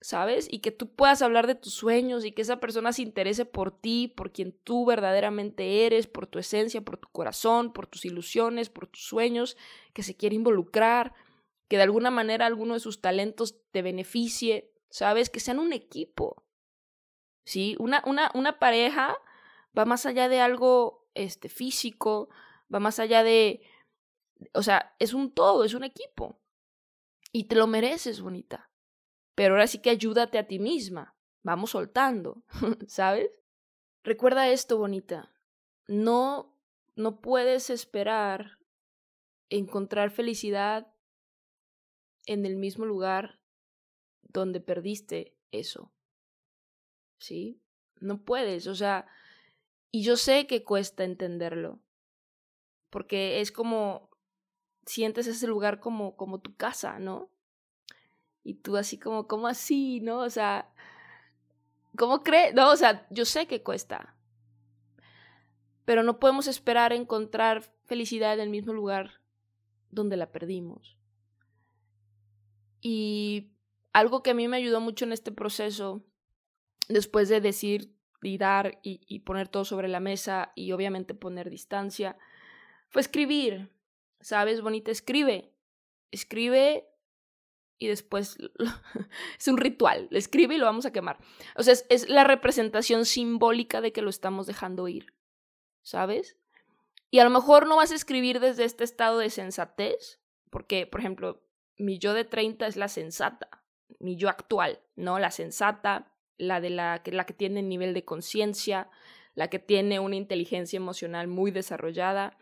¿sabes? 0.00 0.46
Y 0.50 0.60
que 0.60 0.70
tú 0.70 0.94
puedas 0.94 1.22
hablar 1.22 1.46
de 1.46 1.54
tus 1.54 1.74
sueños 1.74 2.24
y 2.24 2.32
que 2.32 2.42
esa 2.42 2.60
persona 2.60 2.92
se 2.92 3.02
interese 3.02 3.44
por 3.44 3.76
ti, 3.76 4.08
por 4.08 4.32
quien 4.32 4.52
tú 4.52 4.84
verdaderamente 4.84 5.86
eres, 5.86 6.06
por 6.06 6.26
tu 6.26 6.38
esencia, 6.38 6.82
por 6.82 6.98
tu 6.98 7.08
corazón, 7.08 7.72
por 7.72 7.86
tus 7.86 8.04
ilusiones, 8.04 8.68
por 8.68 8.86
tus 8.86 9.06
sueños, 9.06 9.56
que 9.92 10.02
se 10.02 10.16
quiere 10.16 10.36
involucrar, 10.36 11.14
que 11.68 11.76
de 11.76 11.82
alguna 11.82 12.10
manera 12.10 12.46
alguno 12.46 12.74
de 12.74 12.80
sus 12.80 13.00
talentos 13.00 13.56
te 13.72 13.82
beneficie, 13.82 14.70
¿sabes? 14.90 15.30
Que 15.30 15.40
sean 15.40 15.58
un 15.58 15.72
equipo. 15.72 16.44
¿Sí? 17.44 17.76
Una, 17.78 18.02
una, 18.06 18.30
una 18.34 18.58
pareja 18.58 19.16
va 19.76 19.84
más 19.84 20.06
allá 20.06 20.28
de 20.28 20.40
algo 20.40 21.08
este, 21.14 21.48
físico, 21.48 22.28
va 22.72 22.80
más 22.80 22.98
allá 22.98 23.22
de... 23.22 23.60
O 24.52 24.62
sea, 24.62 24.94
es 24.98 25.14
un 25.14 25.32
todo, 25.32 25.64
es 25.64 25.74
un 25.74 25.84
equipo. 25.84 26.40
Y 27.32 27.44
te 27.44 27.56
lo 27.56 27.66
mereces, 27.66 28.20
bonita 28.20 28.70
pero 29.36 29.54
ahora 29.54 29.68
sí 29.68 29.78
que 29.78 29.90
ayúdate 29.90 30.38
a 30.38 30.48
ti 30.48 30.58
misma. 30.58 31.14
Vamos 31.44 31.70
soltando, 31.70 32.42
¿sabes? 32.88 33.30
recuerda 34.02 34.48
esto, 34.48 34.78
bonita. 34.78 35.32
No, 35.86 36.56
no 36.96 37.20
puedes 37.20 37.70
esperar 37.70 38.58
encontrar 39.48 40.10
felicidad 40.10 40.92
en 42.24 42.46
el 42.46 42.56
mismo 42.56 42.84
lugar 42.84 43.40
donde 44.22 44.60
perdiste 44.60 45.36
eso. 45.50 45.92
¿Sí? 47.18 47.60
No 48.00 48.24
puedes, 48.24 48.66
o 48.66 48.74
sea, 48.74 49.06
y 49.90 50.02
yo 50.02 50.16
sé 50.16 50.46
que 50.46 50.64
cuesta 50.64 51.04
entenderlo, 51.04 51.80
porque 52.90 53.40
es 53.40 53.52
como, 53.52 54.05
sientes 54.86 55.26
ese 55.26 55.46
lugar 55.46 55.80
como, 55.80 56.16
como 56.16 56.40
tu 56.40 56.54
casa, 56.56 56.98
¿no? 56.98 57.28
Y 58.44 58.54
tú 58.54 58.76
así 58.76 58.98
como, 58.98 59.26
¿cómo 59.26 59.48
así? 59.48 60.00
¿No? 60.00 60.20
O 60.20 60.30
sea, 60.30 60.72
¿cómo 61.98 62.22
crees? 62.22 62.54
No, 62.54 62.70
o 62.70 62.76
sea, 62.76 63.06
yo 63.10 63.24
sé 63.24 63.46
que 63.46 63.62
cuesta. 63.62 64.14
Pero 65.84 66.04
no 66.04 66.18
podemos 66.20 66.46
esperar 66.46 66.92
encontrar 66.92 67.64
felicidad 67.84 68.34
en 68.34 68.40
el 68.40 68.50
mismo 68.50 68.72
lugar 68.72 69.20
donde 69.90 70.16
la 70.16 70.30
perdimos. 70.30 70.96
Y 72.80 73.50
algo 73.92 74.22
que 74.22 74.30
a 74.30 74.34
mí 74.34 74.46
me 74.46 74.58
ayudó 74.58 74.80
mucho 74.80 75.04
en 75.04 75.12
este 75.12 75.32
proceso, 75.32 76.04
después 76.88 77.28
de 77.28 77.40
decir 77.40 77.92
y 78.22 78.38
dar 78.38 78.78
y, 78.82 79.00
y 79.08 79.20
poner 79.20 79.48
todo 79.48 79.64
sobre 79.64 79.88
la 79.88 80.00
mesa 80.00 80.52
y 80.54 80.70
obviamente 80.72 81.14
poner 81.14 81.50
distancia, 81.50 82.16
fue 82.88 83.00
escribir. 83.00 83.75
¿Sabes, 84.26 84.60
bonita? 84.60 84.90
Escribe. 84.90 85.52
Escribe 86.10 86.88
y 87.78 87.86
después 87.86 88.36
es 89.38 89.46
un 89.46 89.56
ritual. 89.56 90.08
Escribe 90.10 90.56
y 90.56 90.58
lo 90.58 90.66
vamos 90.66 90.84
a 90.84 90.92
quemar. 90.92 91.18
O 91.54 91.62
sea, 91.62 91.74
es, 91.88 92.08
la 92.08 92.24
representación 92.24 93.04
simbólica 93.04 93.80
de 93.80 93.92
que 93.92 94.02
lo 94.02 94.10
estamos 94.10 94.48
dejando 94.48 94.88
ir. 94.88 95.14
¿Sabes? 95.82 96.36
Y 97.08 97.20
a 97.20 97.24
lo 97.24 97.30
mejor 97.30 97.68
no 97.68 97.76
vas 97.76 97.92
a 97.92 97.94
escribir 97.94 98.40
desde 98.40 98.64
este 98.64 98.82
estado 98.82 99.18
de 99.18 99.30
sensatez, 99.30 100.18
porque, 100.50 100.88
por 100.88 100.98
ejemplo, 100.98 101.40
mi 101.78 102.00
yo 102.00 102.12
de 102.12 102.24
30 102.24 102.66
es 102.66 102.74
la 102.74 102.88
sensata, 102.88 103.62
mi 104.00 104.16
yo 104.16 104.28
actual, 104.28 104.80
¿no? 104.96 105.20
La 105.20 105.30
sensata, 105.30 106.12
la 106.36 106.60
de 106.60 106.70
la, 106.70 107.00
la 107.04 107.26
que 107.26 107.32
tiene 107.32 107.62
nivel 107.62 107.94
de 107.94 108.04
conciencia, 108.04 108.90
la 109.36 109.50
que 109.50 109.60
tiene 109.60 110.00
una 110.00 110.16
inteligencia 110.16 110.78
emocional 110.78 111.28
muy 111.28 111.52
desarrollada, 111.52 112.36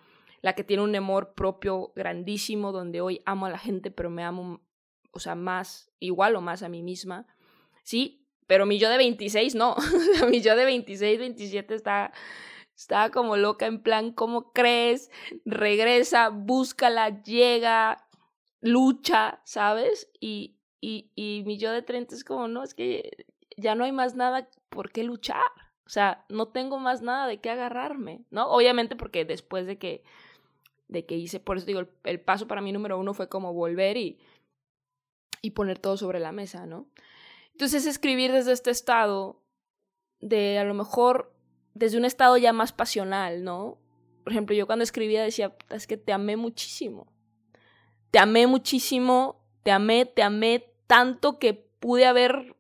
la 0.44 0.52
que 0.52 0.62
tiene 0.62 0.83
un 0.83 0.94
amor 0.94 1.33
propio 1.33 1.94
grandísimo, 1.96 2.70
donde 2.70 3.00
hoy 3.00 3.22
amo 3.24 3.46
a 3.46 3.50
la 3.50 3.57
gente, 3.57 3.90
pero 3.90 4.11
me 4.11 4.24
amo, 4.24 4.61
o 5.11 5.18
sea, 5.18 5.35
más, 5.35 5.90
igual 6.00 6.37
o 6.37 6.42
más 6.42 6.62
a 6.62 6.68
mí 6.68 6.83
misma, 6.83 7.26
¿sí? 7.83 8.28
Pero 8.46 8.66
mi 8.66 8.78
yo 8.78 8.90
de 8.90 8.98
26 8.98 9.54
no, 9.54 9.74
mi 10.28 10.42
yo 10.42 10.54
de 10.54 10.66
26, 10.66 11.18
27 11.18 11.74
está, 11.74 12.12
está 12.76 13.09
como 13.09 13.38
loca 13.38 13.64
en 13.64 13.83
plan, 13.83 14.12
¿cómo 14.12 14.52
crees? 14.52 15.11
Regresa, 15.46 16.28
búscala, 16.28 17.22
llega, 17.22 18.07
lucha, 18.61 19.40
¿sabes? 19.46 20.11
Y, 20.20 20.59
y, 20.78 21.11
y 21.14 21.42
mi 21.46 21.57
yo 21.57 21.72
de 21.72 21.80
30 21.80 22.16
es 22.16 22.22
como, 22.22 22.48
no, 22.48 22.62
es 22.62 22.74
que 22.74 23.24
ya 23.57 23.74
no 23.74 23.85
hay 23.85 23.92
más 23.92 24.14
nada 24.14 24.50
por 24.68 24.92
qué 24.92 25.04
luchar. 25.04 25.40
O 25.87 25.88
sea, 25.88 26.26
no 26.28 26.48
tengo 26.48 26.78
más 26.78 27.00
nada 27.00 27.26
de 27.26 27.40
qué 27.40 27.48
agarrarme, 27.48 28.26
¿no? 28.28 28.48
Obviamente 28.48 28.94
porque 28.94 29.24
después 29.24 29.66
de 29.66 29.78
que 29.78 30.04
de 30.88 31.06
que 31.06 31.16
hice, 31.16 31.40
por 31.40 31.56
eso 31.56 31.66
digo, 31.66 31.82
el, 32.04 32.20
paso 32.20 32.46
para 32.46 32.60
mí 32.60 32.72
número 32.72 32.98
uno 32.98 33.14
fue 33.14 33.28
como 33.28 33.52
volver 33.52 33.96
y, 33.96 34.18
y 35.42 35.50
poner 35.50 35.78
todo 35.78 35.96
sobre 35.96 36.20
la 36.20 36.32
mesa, 36.32 36.66
¿no? 36.66 36.88
Entonces 37.52 37.86
escribir 37.86 38.32
desde 38.32 38.52
este 38.52 38.70
estado, 38.70 39.42
de 40.20 40.58
a 40.58 40.64
lo 40.64 40.74
mejor 40.74 41.34
desde 41.74 41.98
un 41.98 42.04
estado 42.04 42.36
ya 42.36 42.52
más 42.52 42.72
pasional, 42.72 43.44
¿no? 43.44 43.78
Por 44.22 44.32
ejemplo, 44.32 44.56
yo 44.56 44.66
cuando 44.66 44.82
escribía 44.82 45.22
decía, 45.22 45.54
es 45.70 45.86
que 45.86 45.96
te 45.96 46.12
amé 46.12 46.36
muchísimo. 46.36 47.12
Te 48.10 48.18
amé 48.18 48.46
muchísimo, 48.46 49.44
te 49.62 49.70
amé, 49.70 50.06
te 50.06 50.22
amé 50.22 50.72
tanto 50.86 51.38
que 51.38 51.54
pude 51.54 52.06
haber 52.06 52.56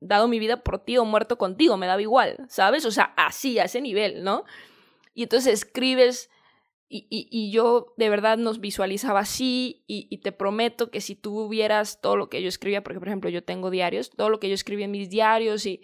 dado 0.00 0.28
mi 0.28 0.38
vida 0.38 0.62
por 0.62 0.78
ti 0.78 0.98
o 0.98 1.04
muerto 1.04 1.38
contigo, 1.38 1.76
me 1.76 1.86
daba 1.86 2.02
igual, 2.02 2.46
¿sabes? 2.48 2.84
O 2.84 2.90
sea, 2.90 3.14
así, 3.16 3.58
a 3.58 3.64
ese 3.64 3.80
nivel, 3.80 4.24
¿no? 4.24 4.44
Y 5.14 5.22
entonces 5.24 5.52
escribes 5.52 6.30
y, 6.92 7.06
y, 7.30 7.52
yo 7.52 7.94
de 7.96 8.10
verdad 8.10 8.36
nos 8.36 8.58
visualizaba 8.58 9.20
así 9.20 9.84
y, 9.86 10.16
te 10.18 10.32
prometo 10.32 10.90
que 10.90 11.00
si 11.00 11.14
tú 11.14 11.48
vieras 11.48 12.00
todo 12.00 12.16
lo 12.16 12.28
que 12.28 12.42
yo 12.42 12.48
escribía, 12.48 12.82
porque 12.82 12.98
por 12.98 13.06
ejemplo 13.06 13.30
yo 13.30 13.44
tengo 13.44 13.70
diarios, 13.70 14.10
todo 14.10 14.28
lo 14.28 14.40
que 14.40 14.48
yo 14.48 14.54
escribía 14.54 14.86
en 14.86 14.90
mis 14.90 15.08
diarios 15.08 15.66
y 15.66 15.82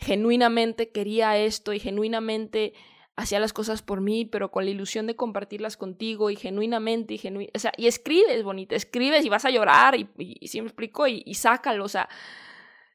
genuinamente 0.00 0.90
quería 0.90 1.38
esto 1.38 1.72
y 1.72 1.78
genuinamente 1.78 2.72
hacía 3.14 3.38
las 3.38 3.52
cosas 3.52 3.82
por 3.82 4.00
mí, 4.00 4.24
pero 4.24 4.50
con 4.50 4.64
la 4.64 4.72
ilusión 4.72 5.06
de 5.06 5.14
compartirlas 5.14 5.76
contigo 5.76 6.28
y 6.28 6.34
genuinamente 6.34 7.14
y 7.14 7.18
genuinamente, 7.18 7.56
o 7.56 7.60
sea, 7.60 7.72
y 7.76 7.86
escribes, 7.86 8.42
bonita, 8.42 8.74
escribes 8.74 9.24
y 9.24 9.28
vas 9.28 9.44
a 9.44 9.50
llorar 9.50 9.94
y, 9.94 10.08
y, 10.18 10.48
si 10.48 10.60
me 10.60 10.66
explico 10.66 11.06
y, 11.06 11.22
y 11.24 11.34
sácalo, 11.34 11.84
o 11.84 11.88
sea, 11.88 12.08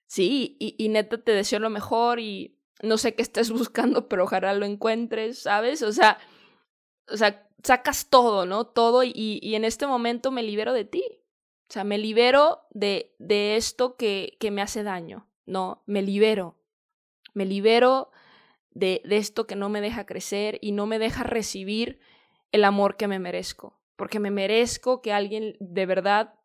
sí, 0.05 0.57
y, 0.59 0.75
y 0.77 0.89
neta 0.89 1.17
te 1.17 1.31
deseo 1.31 1.59
lo 1.59 1.69
mejor 1.69 2.19
y 2.19 2.57
no 2.83 2.97
sé 2.97 3.15
qué 3.15 3.21
estés 3.21 3.51
buscando, 3.51 4.09
pero 4.09 4.25
ojalá 4.25 4.53
lo 4.53 4.65
encuentres, 4.65 5.39
¿sabes? 5.39 5.81
O 5.81 5.93
sea, 5.93 6.17
o 7.09 7.17
sea, 7.17 7.47
sacas 7.63 8.09
todo, 8.09 8.45
¿no? 8.45 8.65
Todo 8.65 9.03
y, 9.03 9.11
y, 9.15 9.55
en 9.55 9.65
este 9.65 9.87
momento 9.87 10.31
me 10.31 10.43
libero 10.43 10.73
de 10.73 10.85
ti. 10.85 11.03
O 11.69 11.73
sea, 11.73 11.83
me 11.83 11.97
libero 11.97 12.61
de, 12.71 13.15
de 13.19 13.57
esto 13.57 13.97
que, 13.97 14.37
que 14.39 14.51
me 14.51 14.61
hace 14.61 14.83
daño, 14.83 15.27
¿no? 15.45 15.83
Me 15.85 16.01
libero. 16.01 16.55
Me 17.33 17.45
libero 17.45 18.11
de, 18.71 19.01
de 19.05 19.17
esto 19.17 19.47
que 19.47 19.55
no 19.55 19.69
me 19.69 19.81
deja 19.81 20.05
crecer 20.05 20.59
y 20.61 20.71
no 20.71 20.85
me 20.85 20.99
deja 20.99 21.23
recibir 21.23 21.99
el 22.51 22.63
amor 22.63 22.95
que 22.95 23.07
me 23.07 23.19
merezco. 23.19 23.77
Porque 23.95 24.19
me 24.19 24.31
merezco 24.31 25.01
que 25.01 25.11
alguien 25.11 25.57
de 25.59 25.85
verdad, 25.85 26.35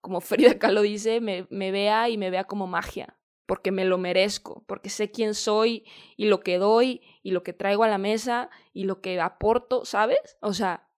como 0.00 0.20
Frida 0.20 0.58
Kahlo 0.58 0.82
dice, 0.82 1.20
me, 1.20 1.46
me 1.50 1.72
vea 1.72 2.08
y 2.08 2.18
me 2.18 2.30
vea 2.30 2.44
como 2.44 2.66
magia 2.66 3.16
porque 3.46 3.72
me 3.72 3.84
lo 3.84 3.98
merezco, 3.98 4.64
porque 4.66 4.88
sé 4.88 5.10
quién 5.10 5.34
soy 5.34 5.84
y 6.16 6.26
lo 6.26 6.40
que 6.40 6.58
doy 6.58 7.02
y 7.22 7.32
lo 7.32 7.42
que 7.42 7.52
traigo 7.52 7.84
a 7.84 7.88
la 7.88 7.98
mesa 7.98 8.50
y 8.72 8.84
lo 8.84 9.00
que 9.00 9.20
aporto, 9.20 9.84
¿sabes? 9.84 10.36
O 10.40 10.54
sea, 10.54 10.88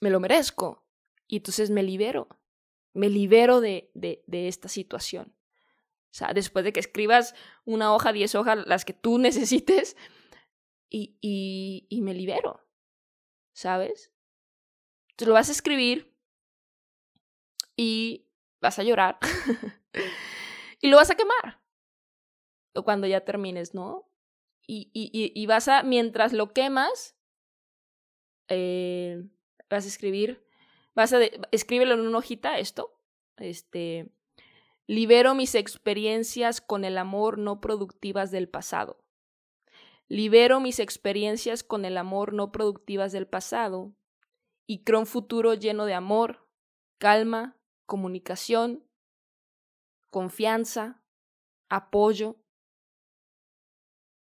me 0.00 0.10
lo 0.10 0.20
merezco. 0.20 0.86
Y 1.28 1.36
entonces 1.36 1.70
me 1.70 1.82
libero, 1.82 2.28
me 2.92 3.08
libero 3.08 3.60
de, 3.60 3.90
de, 3.94 4.48
esta 4.48 4.68
situación. 4.68 5.34
O 6.10 6.14
sea, 6.14 6.34
después 6.34 6.64
de 6.64 6.72
que 6.72 6.80
escribas 6.80 7.34
una 7.64 7.94
hoja, 7.94 8.12
diez 8.12 8.34
hojas, 8.34 8.66
las 8.66 8.84
que 8.84 8.92
tú 8.92 9.18
necesites, 9.18 9.96
y, 10.90 11.16
y, 11.22 11.86
y 11.88 12.02
me 12.02 12.12
libero, 12.12 12.66
¿sabes? 13.54 14.12
Tú 15.16 15.24
lo 15.24 15.32
vas 15.32 15.48
a 15.48 15.52
escribir 15.52 16.14
y 17.76 18.26
vas 18.60 18.78
a 18.78 18.82
llorar. 18.82 19.18
y 20.82 20.88
lo 20.88 20.98
vas 20.98 21.10
a 21.10 21.14
quemar. 21.14 21.62
O 22.74 22.84
cuando 22.84 23.06
ya 23.06 23.24
termines, 23.24 23.72
¿no? 23.72 24.08
Y, 24.66 24.90
y, 24.92 25.46
vas 25.46 25.68
a, 25.68 25.82
mientras 25.82 26.32
lo 26.32 26.52
quemas, 26.52 27.16
eh, 28.48 29.22
vas 29.68 29.84
a 29.84 29.88
escribir, 29.88 30.46
vas 30.94 31.12
a, 31.12 31.18
escríbelo 31.50 31.94
en 31.94 32.00
una 32.00 32.18
hojita 32.18 32.58
esto, 32.58 32.98
este, 33.36 34.10
libero 34.86 35.34
mis 35.34 35.54
experiencias 35.56 36.60
con 36.60 36.84
el 36.84 36.96
amor 36.96 37.38
no 37.38 37.60
productivas 37.60 38.30
del 38.30 38.48
pasado. 38.48 39.04
Libero 40.08 40.60
mis 40.60 40.78
experiencias 40.78 41.62
con 41.64 41.84
el 41.84 41.98
amor 41.98 42.32
no 42.32 42.52
productivas 42.52 43.12
del 43.12 43.26
pasado 43.26 43.92
y 44.66 44.84
creo 44.84 45.00
un 45.00 45.06
futuro 45.06 45.54
lleno 45.54 45.86
de 45.86 45.94
amor, 45.94 46.46
calma, 46.98 47.58
comunicación 47.84 48.84
confianza, 50.12 51.02
apoyo. 51.70 52.36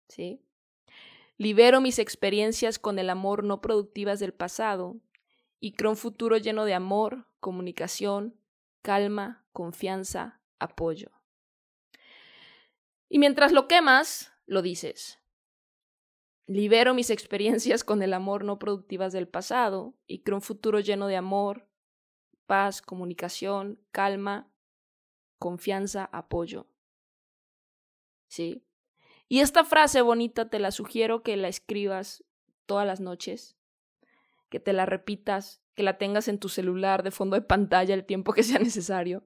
¿Sí? 0.08 0.40
Libero 1.36 1.80
mis 1.80 1.98
experiencias 1.98 2.78
con 2.78 3.00
el 3.00 3.10
amor 3.10 3.42
no 3.42 3.60
productivas 3.60 4.20
del 4.20 4.32
pasado 4.32 5.00
y 5.58 5.72
creo 5.72 5.90
un 5.90 5.96
futuro 5.96 6.38
lleno 6.38 6.64
de 6.64 6.74
amor, 6.74 7.26
comunicación, 7.40 8.38
calma, 8.82 9.44
confianza, 9.52 10.40
apoyo. 10.60 11.10
Y 13.08 13.18
mientras 13.18 13.50
lo 13.50 13.66
quemas, 13.66 14.32
lo 14.46 14.62
dices. 14.62 15.18
Libero 16.46 16.94
mis 16.94 17.10
experiencias 17.10 17.82
con 17.82 18.00
el 18.02 18.14
amor 18.14 18.44
no 18.44 18.60
productivas 18.60 19.12
del 19.12 19.26
pasado 19.26 19.96
y 20.06 20.22
creo 20.22 20.36
un 20.36 20.42
futuro 20.42 20.78
lleno 20.78 21.08
de 21.08 21.16
amor, 21.16 21.68
paz, 22.46 22.80
comunicación, 22.80 23.80
calma, 23.90 24.53
confianza, 25.38 26.08
apoyo. 26.12 26.66
¿Sí? 28.28 28.64
Y 29.28 29.40
esta 29.40 29.64
frase 29.64 30.00
bonita 30.02 30.48
te 30.48 30.58
la 30.58 30.70
sugiero 30.70 31.22
que 31.22 31.36
la 31.36 31.48
escribas 31.48 32.24
todas 32.66 32.86
las 32.86 33.00
noches, 33.00 33.56
que 34.48 34.60
te 34.60 34.72
la 34.72 34.86
repitas, 34.86 35.62
que 35.74 35.82
la 35.82 35.98
tengas 35.98 36.28
en 36.28 36.38
tu 36.38 36.48
celular 36.48 37.02
de 37.02 37.10
fondo 37.10 37.36
de 37.36 37.42
pantalla 37.42 37.94
el 37.94 38.04
tiempo 38.04 38.32
que 38.32 38.42
sea 38.42 38.58
necesario, 38.58 39.24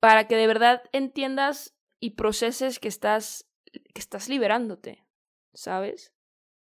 para 0.00 0.26
que 0.26 0.36
de 0.36 0.46
verdad 0.46 0.82
entiendas 0.92 1.76
y 2.00 2.10
proceses 2.10 2.78
que 2.78 2.88
estás 2.88 3.50
que 3.72 4.00
estás 4.00 4.28
liberándote, 4.28 5.04
¿sabes? 5.54 6.12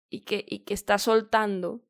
Y 0.10 0.22
que, 0.22 0.46
y 0.48 0.60
que 0.60 0.74
estás 0.74 1.04
soltando. 1.04 1.84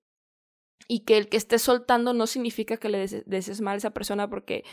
Y 0.88 1.02
que 1.02 1.18
el 1.18 1.28
que 1.28 1.38
estés 1.38 1.64
soltando 1.64 2.14
no 2.14 2.28
significa 2.28 2.78
que 2.78 2.90
le 2.90 3.08
deses 3.26 3.62
mal 3.62 3.76
a 3.76 3.78
esa 3.78 3.92
persona 3.92 4.30
porque, 4.30 4.64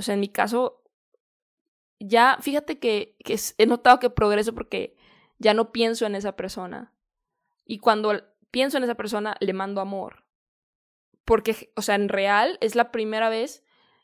o 0.00 0.02
sea, 0.02 0.14
en 0.14 0.20
mi 0.20 0.30
caso, 0.30 0.82
ya, 1.98 2.38
fíjate 2.40 2.78
que, 2.78 3.16
he 3.58 3.66
notado 3.66 3.98
que 3.98 4.08
progreso 4.08 4.54
porque 4.54 4.96
ya 5.38 5.52
no 5.52 5.72
pienso 5.72 6.06
en 6.06 6.14
esa 6.14 6.36
persona. 6.36 6.94
Y 7.66 7.80
cuando 7.80 8.18
pienso 8.50 8.78
en 8.78 8.84
esa 8.84 8.94
persona, 8.94 9.36
le 9.40 9.52
mando 9.52 9.82
amor. 9.82 10.24
Porque, 11.26 11.70
o 11.76 11.82
sea, 11.82 11.96
en 11.96 12.08
real 12.08 12.56
es 12.62 12.76
la 12.76 12.90
primera 12.90 13.28
vez 13.28 13.62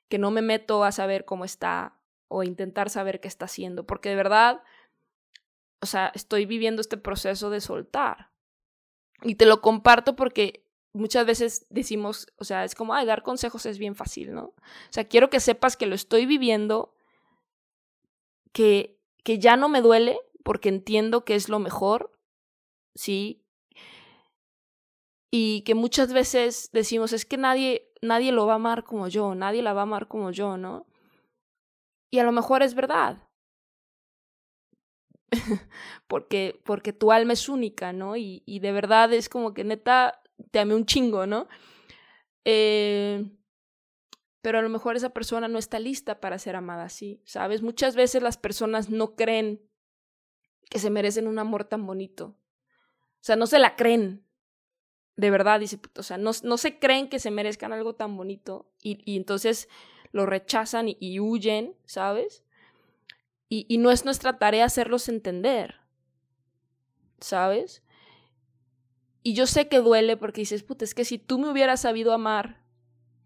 que 0.08 0.18
no 0.18 0.30
me 0.30 0.42
meto 0.42 0.84
a 0.84 0.92
saber 0.92 1.24
cómo 1.24 1.46
está 1.46 1.98
o 2.28 2.42
intentar 2.42 2.90
saber 2.90 3.18
qué 3.20 3.28
está 3.28 3.46
haciendo. 3.46 3.86
Porque 3.86 4.10
de 4.10 4.16
verdad, 4.16 4.62
o 5.80 5.86
sea, 5.86 6.12
estoy 6.14 6.44
viviendo 6.44 6.82
este 6.82 6.98
proceso 6.98 7.48
de 7.48 7.62
soltar. 7.62 8.32
Y 9.22 9.36
te 9.36 9.46
lo 9.46 9.62
comparto 9.62 10.14
porque 10.14 10.65
muchas 10.96 11.26
veces 11.26 11.66
decimos, 11.70 12.26
o 12.36 12.44
sea, 12.44 12.64
es 12.64 12.74
como, 12.74 12.94
ay, 12.94 13.06
dar 13.06 13.22
consejos 13.22 13.66
es 13.66 13.78
bien 13.78 13.94
fácil, 13.94 14.34
¿no? 14.34 14.44
O 14.46 14.54
sea, 14.90 15.04
quiero 15.04 15.30
que 15.30 15.40
sepas 15.40 15.76
que 15.76 15.86
lo 15.86 15.94
estoy 15.94 16.26
viviendo, 16.26 16.94
que, 18.52 18.98
que 19.22 19.38
ya 19.38 19.56
no 19.56 19.68
me 19.68 19.82
duele 19.82 20.18
porque 20.42 20.68
entiendo 20.68 21.24
que 21.24 21.34
es 21.34 21.48
lo 21.48 21.58
mejor, 21.58 22.18
¿sí? 22.94 23.44
Y 25.30 25.62
que 25.62 25.74
muchas 25.74 26.12
veces 26.12 26.70
decimos, 26.72 27.12
es 27.12 27.26
que 27.26 27.36
nadie, 27.36 27.92
nadie 28.00 28.32
lo 28.32 28.46
va 28.46 28.54
a 28.54 28.56
amar 28.56 28.84
como 28.84 29.08
yo, 29.08 29.34
nadie 29.34 29.62
la 29.62 29.72
va 29.72 29.80
a 29.80 29.82
amar 29.82 30.08
como 30.08 30.30
yo, 30.30 30.56
¿no? 30.56 30.86
Y 32.10 32.18
a 32.18 32.24
lo 32.24 32.32
mejor 32.32 32.62
es 32.62 32.74
verdad. 32.74 33.28
porque, 36.06 36.60
porque 36.64 36.92
tu 36.92 37.12
alma 37.12 37.32
es 37.32 37.48
única, 37.48 37.92
¿no? 37.92 38.16
Y, 38.16 38.42
y, 38.46 38.60
de 38.60 38.72
verdad 38.72 39.12
es 39.12 39.28
como 39.28 39.52
que 39.52 39.64
neta 39.64 40.22
te 40.50 40.58
amé 40.58 40.74
un 40.74 40.86
chingo, 40.86 41.26
¿no? 41.26 41.48
Eh, 42.44 43.24
pero 44.40 44.60
a 44.60 44.62
lo 44.62 44.68
mejor 44.68 44.96
esa 44.96 45.10
persona 45.10 45.48
no 45.48 45.58
está 45.58 45.80
lista 45.80 46.20
para 46.20 46.38
ser 46.38 46.54
amada 46.54 46.84
así, 46.84 47.20
¿sabes? 47.24 47.62
Muchas 47.62 47.96
veces 47.96 48.22
las 48.22 48.36
personas 48.36 48.90
no 48.90 49.16
creen 49.16 49.60
que 50.70 50.78
se 50.78 50.90
merecen 50.90 51.26
un 51.26 51.38
amor 51.38 51.64
tan 51.64 51.84
bonito. 51.86 52.36
O 53.16 53.24
sea, 53.26 53.36
no 53.36 53.46
se 53.46 53.58
la 53.58 53.74
creen. 53.74 54.24
De 55.16 55.30
verdad, 55.30 55.58
dice, 55.58 55.80
o 55.96 56.02
sea, 56.02 56.18
no, 56.18 56.30
no 56.42 56.58
se 56.58 56.78
creen 56.78 57.08
que 57.08 57.18
se 57.18 57.30
merezcan 57.30 57.72
algo 57.72 57.94
tan 57.94 58.16
bonito 58.16 58.70
y, 58.82 59.00
y 59.04 59.16
entonces 59.16 59.68
lo 60.12 60.26
rechazan 60.26 60.86
y, 60.88 61.20
huyen, 61.20 61.74
¿sabes? 61.84 62.44
Y, 63.48 63.66
y, 63.68 63.78
no 63.78 63.90
es 63.90 64.04
nuestra 64.04 64.38
tarea 64.38 64.66
hacerlos 64.66 65.08
entender, 65.08 65.80
¿sabes? 67.20 67.82
Y 69.26 69.34
yo 69.34 69.48
sé 69.48 69.66
que 69.66 69.80
duele 69.80 70.16
porque 70.16 70.42
dices, 70.42 70.62
puta, 70.62 70.84
es 70.84 70.94
que 70.94 71.04
si 71.04 71.18
tú 71.18 71.40
me 71.40 71.50
hubieras 71.50 71.80
sabido 71.80 72.12
amar 72.12 72.62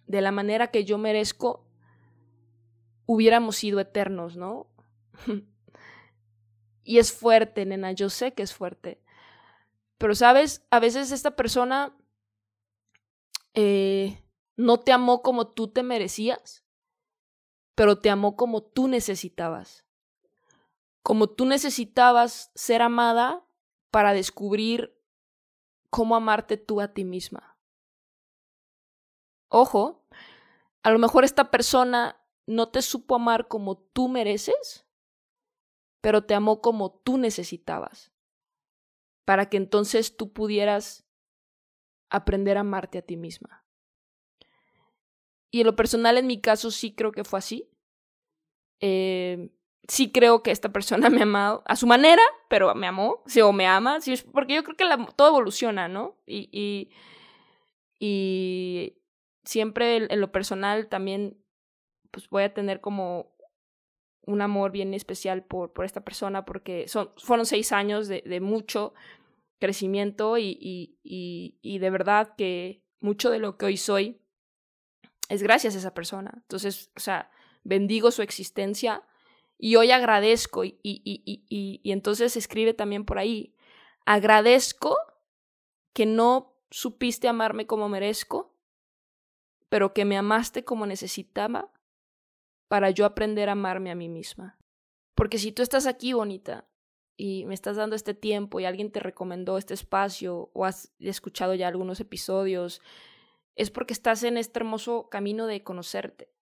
de 0.07 0.23
la 0.23 0.33
manera 0.33 0.71
que 0.71 0.87
yo 0.87 0.97
merezco, 0.97 1.67
hubiéramos 3.05 3.57
sido 3.57 3.81
eternos, 3.81 4.35
¿no? 4.35 4.67
Y 6.85 7.01
es 7.01 7.13
fuerte, 7.13 7.67
nena, 7.67 7.93
yo 7.93 8.09
sé 8.09 8.33
que 8.33 8.43
es 8.43 8.55
fuerte. 8.55 9.03
Pero, 9.99 10.15
¿sabes? 10.15 10.67
A 10.71 10.81
veces 10.81 11.13
esta 11.13 11.37
persona 11.37 11.95
eh, 13.53 14.25
no 14.57 14.81
te 14.81 14.93
amó 14.93 15.21
como 15.21 15.49
tú 15.49 15.69
te 15.69 15.83
merecías, 15.83 16.65
pero 17.75 17.99
te 17.99 18.09
amó 18.09 18.37
como 18.37 18.63
tú 18.63 18.89
necesitabas. 18.89 19.85
Como 21.03 21.29
tú 21.29 21.45
necesitabas 21.45 22.53
ser 22.55 22.81
amada 22.81 23.45
para 23.91 24.15
descubrir 24.15 24.99
cómo 25.91 26.17
amarte 26.17 26.57
tú 26.57 26.81
a 26.81 26.95
ti 26.95 27.05
misma. 27.05 27.59
Ojo, 29.49 30.07
a 30.83 30.91
lo 30.91 30.99
mejor 30.99 31.25
esta 31.25 31.51
persona 31.51 32.25
no 32.47 32.71
te 32.71 32.83
supo 32.83 33.17
amar 33.17 33.49
como 33.49 33.77
tú 33.77 34.09
mereces, 34.09 34.87
pero 36.01 36.25
te 36.25 36.35
amó 36.35 36.61
como 36.63 36.91
tú 36.93 37.19
necesitabas, 37.19 38.13
para 39.25 39.51
que 39.51 39.57
entonces 39.57 40.17
tú 40.17 40.33
pudieras 40.33 41.05
aprender 42.09 42.57
a 42.57 42.61
amarte 42.61 42.99
a 42.99 43.03
ti 43.03 43.17
misma. 43.17 43.67
Y 45.53 45.61
en 45.61 45.67
lo 45.67 45.77
personal, 45.77 46.17
en 46.17 46.27
mi 46.27 46.41
caso, 46.41 46.71
sí 46.71 46.95
creo 46.95 47.13
que 47.13 47.25
fue 47.25 47.41
así. 47.41 47.69
Eh, 48.81 49.51
sí 49.89 50.13
creo 50.13 50.43
que 50.43 50.51
esta 50.51 50.71
persona 50.71 51.11
me 51.11 51.21
ha 51.21 51.23
amado 51.25 51.63
a 51.67 51.77
su 51.77 51.87
manera, 51.87 52.23
pero 52.49 52.75
me 52.75 52.87
amó, 52.87 53.23
sí, 53.27 53.41
o 53.41 53.53
me 53.53 53.67
ama, 53.67 53.99
porque 54.33 54.55
yo 54.55 54.65
creo 54.65 54.77
que 54.77 55.13
todo 55.17 55.29
evoluciona, 55.29 55.89
¿no? 55.89 56.17
Y, 56.27 56.49
y, 56.53 56.91
y 57.99 59.01
siempre 59.45 59.97
en 60.09 60.21
lo 60.21 60.33
personal 60.33 60.89
también, 60.89 61.37
pues 62.11 62.29
voy 62.29 62.45
a 62.45 62.55
tener 62.55 62.81
como 62.81 63.35
un 64.23 64.43
amor 64.43 64.71
bien 64.71 64.95
especial 64.95 65.45
por, 65.45 65.73
por 65.73 65.85
esta 65.85 66.03
persona 66.03 66.45
porque 66.45 66.89
son, 66.89 67.11
fueron 67.17 67.47
seis 67.47 67.73
años 67.73 68.09
de, 68.09 68.41
mucho 68.41 68.95
crecimiento 69.59 70.39
y, 70.39 70.57
y, 70.61 71.59
y, 71.63 71.79
de 71.79 71.91
verdad 71.91 72.35
que 72.37 72.83
mucho 73.01 73.31
de 73.31 73.39
lo 73.39 73.57
que 73.57 73.67
hoy 73.67 73.77
soy 73.77 74.21
es 75.29 75.43
gracias 75.43 75.75
a 75.75 75.79
esa 75.79 75.95
persona. 75.95 76.33
Entonces, 76.35 76.91
o 76.97 77.01
sea, 77.01 77.31
bendigo 77.63 78.11
su 78.11 78.23
existencia 78.23 79.03
y 79.63 79.77
hoy 79.77 79.91
agradezco 79.91 80.65
y, 80.65 80.79
y, 80.83 81.03
y, 81.05 81.81
y, 81.83 81.93
entonces 81.93 82.37
escribe 82.37 82.73
también 82.73 83.05
por 83.05 83.19
ahí, 83.19 83.55
agradezco 84.07 84.97
que 85.93 86.07
no 86.07 86.57
supiste 86.71 87.29
amarme 87.29 87.67
como 87.67 87.89
merezco, 87.91 88.57
pero 89.69 89.93
que 89.93 90.07
me 90.07 90.17
amaste 90.17 90.65
como 90.65 90.87
necesitaba 90.87 91.71
para 92.69 92.91
yo 92.91 93.05
aprender 93.05 93.51
a 93.51 93.53
amarme 93.53 93.91
a 93.91 93.95
mí 93.95 94.09
misma. 94.09 94.59
Porque 95.15 95.37
si 95.37 95.53
tú 95.53 95.63
estás 95.63 95.87
aquí, 95.87 96.15
bonita, 96.15 96.65
y 97.19 97.45
me 97.45 97.53
estás 97.53 97.77
dando 97.77 97.97
este 97.97 98.15
tiempo 98.15 98.61
y 98.61 98.65
alguien 98.65 98.91
te 98.91 99.01
recomendó 99.01 99.59
este 99.59 99.75
espacio 99.75 100.51
o 100.55 100.65
has 100.65 100.95
escuchado 101.01 101.55
ya 101.55 101.69
algunos 101.69 102.01
episodios, 102.01 102.81
es 103.57 103.71
porque 103.71 103.93
estás 103.93 104.23
en 104.23 104.39
este 104.39 104.61
hermoso 104.61 105.11
camino 105.11 105.47
de 105.47 105.63
conocerte 105.63 106.33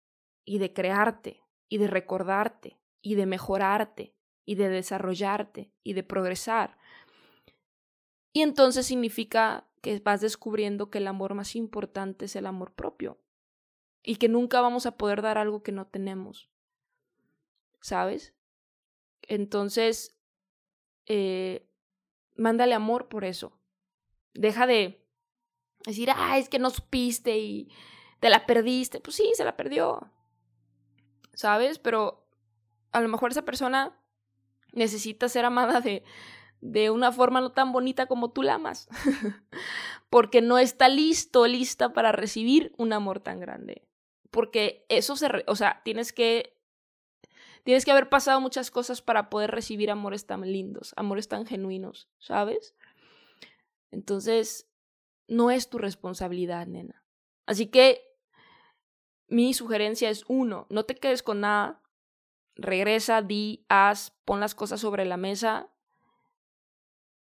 y 0.44 0.59
de 0.59 0.72
crearte 0.72 1.42
y 1.68 1.78
de 1.78 1.88
recordarte 1.88 2.78
y 3.00 3.14
de 3.14 3.26
mejorarte 3.26 4.14
y 4.44 4.54
de 4.54 4.68
desarrollarte 4.68 5.72
y 5.82 5.92
de 5.92 6.02
progresar. 6.02 6.78
Y 8.32 8.42
entonces 8.42 8.87
significa 8.87 9.68
que 9.82 9.98
vas 10.00 10.20
descubriendo 10.20 10.90
que 10.90 10.98
el 10.98 11.06
amor 11.06 11.34
más 11.34 11.56
importante 11.56 12.26
es 12.26 12.37
el 12.37 12.46
amor 12.46 12.72
propio 12.72 13.18
y 14.02 14.16
que 14.16 14.28
nunca 14.28 14.61
vamos 14.61 14.87
a 14.87 14.96
poder 14.96 15.22
dar 15.22 15.38
algo 15.38 15.62
que 15.62 15.72
no 15.72 15.87
tenemos. 15.87 16.48
¿Sabes? 17.80 18.34
Entonces, 19.22 20.18
eh, 21.06 21.68
mándale 22.37 22.74
amor 22.74 23.08
por 23.08 23.24
eso. 23.24 23.58
Deja 24.34 24.66
de 24.66 25.04
decir, 25.84 26.11
ah, 26.14 26.38
es 26.38 26.48
que 26.48 26.58
no 26.58 26.70
supiste 26.70 27.38
y 27.38 27.70
te 28.20 28.30
la 28.30 28.46
perdiste. 28.46 29.00
Pues 29.00 29.16
sí, 29.16 29.32
se 29.34 29.44
la 29.44 29.56
perdió. 29.56 30.11
¿Sabes? 31.34 31.78
Pero 31.78 32.27
a 32.92 33.01
lo 33.01 33.09
mejor 33.09 33.31
esa 33.31 33.44
persona 33.44 33.98
necesita 34.72 35.29
ser 35.29 35.44
amada 35.44 35.81
de, 35.81 36.05
de 36.61 36.90
una 36.90 37.12
forma 37.12 37.40
no 37.40 37.53
tan 37.53 37.72
bonita 37.72 38.07
como 38.07 38.31
tú 38.31 38.42
la 38.42 38.55
amas. 38.55 38.88
Porque 40.11 40.40
no 40.40 40.59
está 40.59 40.88
listo, 40.88 41.46
lista 41.46 41.92
para 41.92 42.12
recibir 42.12 42.72
un 42.79 42.92
amor 42.92 43.20
tan 43.20 43.40
grande 43.40 43.88
porque 44.31 44.85
eso 44.88 45.16
se, 45.16 45.29
o 45.46 45.57
sea, 45.57 45.83
tienes 45.85 46.12
que 46.12 46.57
tienes 47.64 47.85
que 47.85 47.90
haber 47.90 48.09
pasado 48.09 48.40
muchas 48.40 48.70
cosas 48.70 49.03
para 49.03 49.29
poder 49.29 49.51
recibir 49.51 49.90
amores 49.90 50.27
tan 50.27 50.40
lindos, 50.40 50.94
amores 50.96 51.29
tan 51.29 51.44
genuinos, 51.44 52.09
¿sabes? 52.18 52.74
Entonces, 53.90 54.70
no 55.27 55.51
es 55.51 55.68
tu 55.68 55.77
responsabilidad, 55.79 56.66
nena. 56.66 57.05
Así 57.46 57.66
que 57.66 58.16
mi 59.27 59.53
sugerencia 59.53 60.09
es 60.09 60.24
uno, 60.29 60.66
no 60.70 60.85
te 60.85 60.94
quedes 60.94 61.22
con 61.22 61.40
nada, 61.40 61.83
regresa, 62.58 63.22
di, 63.22 63.64
haz, 63.68 64.12
pon 64.24 64.40
las 64.40 64.54
cosas 64.54 64.80
sobre 64.80 65.04
la 65.06 65.16
mesa. 65.16 65.70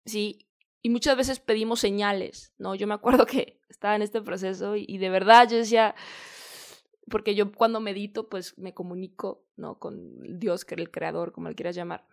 Sí, 0.04 0.50
y 0.82 0.90
muchas 0.90 1.16
veces 1.16 1.40
pedimos 1.40 1.80
señales, 1.80 2.52
¿no? 2.58 2.74
Yo 2.74 2.86
me 2.86 2.94
acuerdo 2.94 3.26
que 3.26 3.60
estaba 3.68 3.96
en 3.96 4.02
este 4.02 4.20
proceso 4.20 4.76
y, 4.76 4.98
de 4.98 5.08
verdad 5.08 5.48
yo 5.48 5.56
decía, 5.56 5.94
porque 7.08 7.34
yo 7.34 7.52
cuando 7.52 7.80
medito, 7.80 8.28
pues 8.28 8.58
me 8.58 8.74
comunico, 8.74 9.44
¿no? 9.56 9.78
Con 9.78 10.38
Dios, 10.38 10.64
que 10.64 10.74
el 10.74 10.90
creador, 10.90 11.32
como 11.32 11.48
le 11.48 11.54
quieras 11.54 11.76
llamar. 11.76 12.04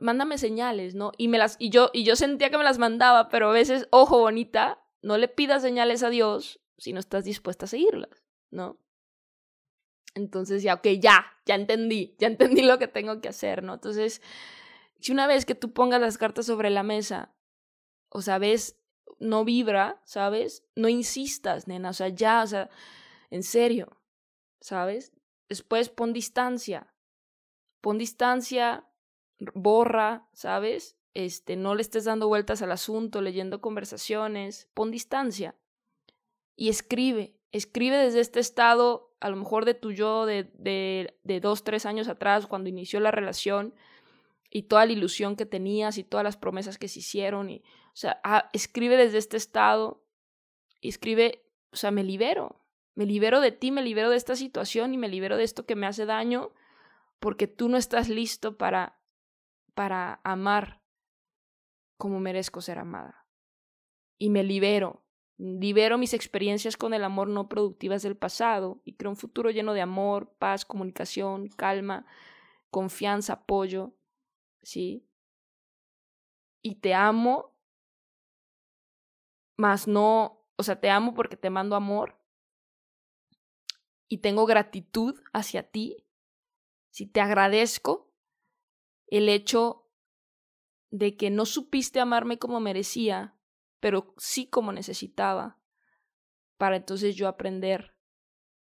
mándame 0.00 0.38
señales, 0.38 0.94
¿no? 0.94 1.12
Y, 1.18 1.28
me 1.28 1.38
las, 1.38 1.56
y, 1.58 1.70
yo, 1.70 1.90
y 1.92 2.04
yo 2.04 2.16
sentía 2.16 2.50
que 2.50 2.58
me 2.58 2.64
las 2.64 2.78
mandaba, 2.78 3.28
pero 3.28 3.50
a 3.50 3.52
veces, 3.52 3.88
ojo 3.90 4.18
bonita, 4.18 4.80
no 5.02 5.18
le 5.18 5.28
pidas 5.28 5.62
señales 5.62 6.02
a 6.02 6.10
Dios 6.10 6.60
si 6.78 6.92
no 6.92 7.00
estás 7.00 7.24
dispuesta 7.24 7.64
a 7.64 7.68
seguirlas, 7.68 8.24
¿no? 8.50 8.78
Entonces 10.16 10.62
ya, 10.62 10.74
ok, 10.74 10.86
ya, 10.98 11.26
ya 11.44 11.54
entendí, 11.54 12.16
ya 12.18 12.28
entendí 12.28 12.62
lo 12.62 12.78
que 12.78 12.88
tengo 12.88 13.20
que 13.20 13.28
hacer, 13.28 13.62
¿no? 13.62 13.74
Entonces, 13.74 14.22
Si 14.98 15.12
una 15.12 15.26
vez 15.26 15.44
que 15.44 15.54
tú 15.54 15.72
pongas 15.72 16.00
las 16.00 16.18
cartas 16.18 16.46
sobre 16.46 16.70
la 16.70 16.82
mesa, 16.82 17.34
o 18.08 18.22
sea, 18.22 18.38
ves, 18.38 18.80
no 19.18 19.44
vibra, 19.44 20.00
¿sabes? 20.04 20.64
No 20.74 20.88
insistas, 20.88 21.68
nena, 21.68 21.90
o 21.90 21.92
sea, 21.92 22.08
ya, 22.08 22.42
o 22.42 22.46
sea, 22.46 22.70
en 23.30 23.42
serio, 23.42 24.00
¿sabes? 24.60 25.12
Después 25.50 25.90
pon 25.90 26.14
distancia, 26.14 26.94
pon 27.82 27.98
distancia, 27.98 28.88
borra, 29.54 30.28
¿sabes? 30.32 30.96
Este, 31.14 31.56
no 31.56 31.74
le 31.74 31.82
estés 31.82 32.04
dando 32.04 32.26
vueltas 32.28 32.62
al 32.62 32.72
asunto, 32.72 33.20
leyendo 33.20 33.60
conversaciones, 33.60 34.68
pon 34.74 34.90
distancia 34.90 35.54
y 36.56 36.70
escribe, 36.70 37.38
escribe 37.52 37.98
desde 37.98 38.20
este 38.20 38.40
estado, 38.40 39.05
a 39.20 39.30
lo 39.30 39.36
mejor 39.36 39.64
de 39.64 39.74
tu 39.74 39.92
yo 39.92 40.26
de, 40.26 40.44
de, 40.54 41.18
de 41.24 41.40
dos, 41.40 41.64
tres 41.64 41.86
años 41.86 42.08
atrás, 42.08 42.46
cuando 42.46 42.68
inició 42.68 43.00
la 43.00 43.10
relación, 43.10 43.74
y 44.50 44.62
toda 44.62 44.86
la 44.86 44.92
ilusión 44.92 45.36
que 45.36 45.44
tenías 45.44 45.98
y 45.98 46.04
todas 46.04 46.24
las 46.24 46.36
promesas 46.36 46.78
que 46.78 46.88
se 46.88 47.00
hicieron. 47.00 47.50
Y, 47.50 47.58
o 47.58 47.96
sea, 47.96 48.20
ah, 48.24 48.48
escribe 48.52 48.96
desde 48.96 49.18
este 49.18 49.36
estado 49.36 50.06
escribe, 50.88 51.44
o 51.72 51.76
sea, 51.76 51.90
me 51.90 52.04
libero, 52.04 52.64
me 52.94 53.06
libero 53.06 53.40
de 53.40 53.52
ti, 53.52 53.70
me 53.70 53.82
libero 53.82 54.10
de 54.10 54.16
esta 54.16 54.36
situación 54.36 54.94
y 54.94 54.98
me 54.98 55.08
libero 55.08 55.36
de 55.36 55.44
esto 55.44 55.66
que 55.66 55.76
me 55.76 55.86
hace 55.86 56.06
daño 56.06 56.52
porque 57.18 57.46
tú 57.46 57.68
no 57.68 57.76
estás 57.76 58.08
listo 58.08 58.56
para, 58.56 59.00
para 59.74 60.20
amar 60.24 60.82
como 61.96 62.20
merezco 62.20 62.60
ser 62.60 62.78
amada. 62.78 63.26
Y 64.18 64.30
me 64.30 64.44
libero, 64.44 65.05
libero 65.38 65.98
mis 65.98 66.14
experiencias 66.14 66.76
con 66.76 66.94
el 66.94 67.04
amor 67.04 67.28
no 67.28 67.48
productivas 67.48 68.02
del 68.02 68.16
pasado 68.16 68.80
y 68.84 68.94
creo 68.94 69.10
un 69.10 69.16
futuro 69.16 69.50
lleno 69.50 69.74
de 69.74 69.82
amor, 69.82 70.34
paz, 70.38 70.64
comunicación, 70.64 71.48
calma, 71.48 72.06
confianza, 72.70 73.34
apoyo 73.34 73.94
¿sí? 74.66 75.08
Y 76.60 76.76
te 76.76 76.92
amo, 76.92 77.56
más 79.56 79.86
no, 79.86 80.44
o 80.56 80.62
sea, 80.64 80.80
te 80.80 80.90
amo 80.90 81.14
porque 81.14 81.36
te 81.36 81.50
mando 81.50 81.76
amor 81.76 82.18
y 84.08 84.18
tengo 84.18 84.44
gratitud 84.44 85.22
hacia 85.32 85.70
ti, 85.70 86.04
si 86.90 87.06
te 87.06 87.20
agradezco 87.20 88.12
el 89.06 89.28
hecho 89.28 89.88
de 90.90 91.16
que 91.16 91.30
no 91.30 91.46
supiste 91.46 92.00
amarme 92.00 92.38
como 92.38 92.58
merecía, 92.58 93.35
pero 93.80 94.14
sí 94.16 94.46
como 94.46 94.72
necesitaba, 94.72 95.58
para 96.56 96.76
entonces 96.76 97.16
yo 97.16 97.28
aprender 97.28 97.94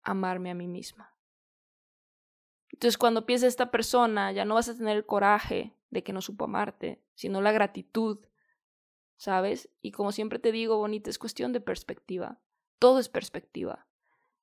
a 0.04 0.12
amarme 0.12 0.52
a 0.52 0.56
mí 0.56 0.68
misma. 0.68 1.16
Entonces 2.72 2.98
cuando 2.98 3.26
piensa 3.26 3.48
esta 3.48 3.72
persona, 3.72 4.32
ya 4.32 4.46
no 4.46 4.56
vas 4.56 4.70
a 4.70 4.78
tener 4.78 4.98
el 4.98 5.06
coraje 5.06 5.76
de 5.90 6.04
que 6.04 6.14
no 6.14 6.22
supo 6.22 6.46
amarte, 6.46 7.04
sino 7.16 7.42
la 7.42 7.52
gratitud, 7.52 8.20
¿sabes? 9.18 9.70
Y 9.82 9.92
como 9.92 10.12
siempre 10.12 10.40
te 10.40 10.52
digo, 10.52 10.78
bonita, 10.78 11.10
es 11.10 11.20
cuestión 11.20 11.52
de 11.52 11.62
perspectiva. 11.62 12.40
Todo 12.80 13.00
es 13.00 13.10
perspectiva. 13.10 13.88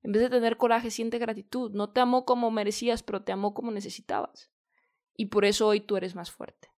En 0.03 0.13
vez 0.13 0.23
de 0.23 0.31
tener 0.31 0.57
coraje, 0.57 0.91
siente 0.91 1.19
gratitud. 1.19 1.73
No 1.73 1.91
te 1.91 2.01
amó 2.01 2.25
como 2.25 2.51
merecías, 2.51 3.03
pero 3.03 3.23
te 3.23 3.33
amó 3.33 3.55
como 3.55 3.71
necesitabas. 3.71 4.51
Y 5.17 5.27
por 5.27 5.45
eso 5.45 5.67
hoy 5.67 5.81
tú 5.81 5.97
eres 5.97 6.15
más 6.15 6.31
fuerte. 6.31 6.71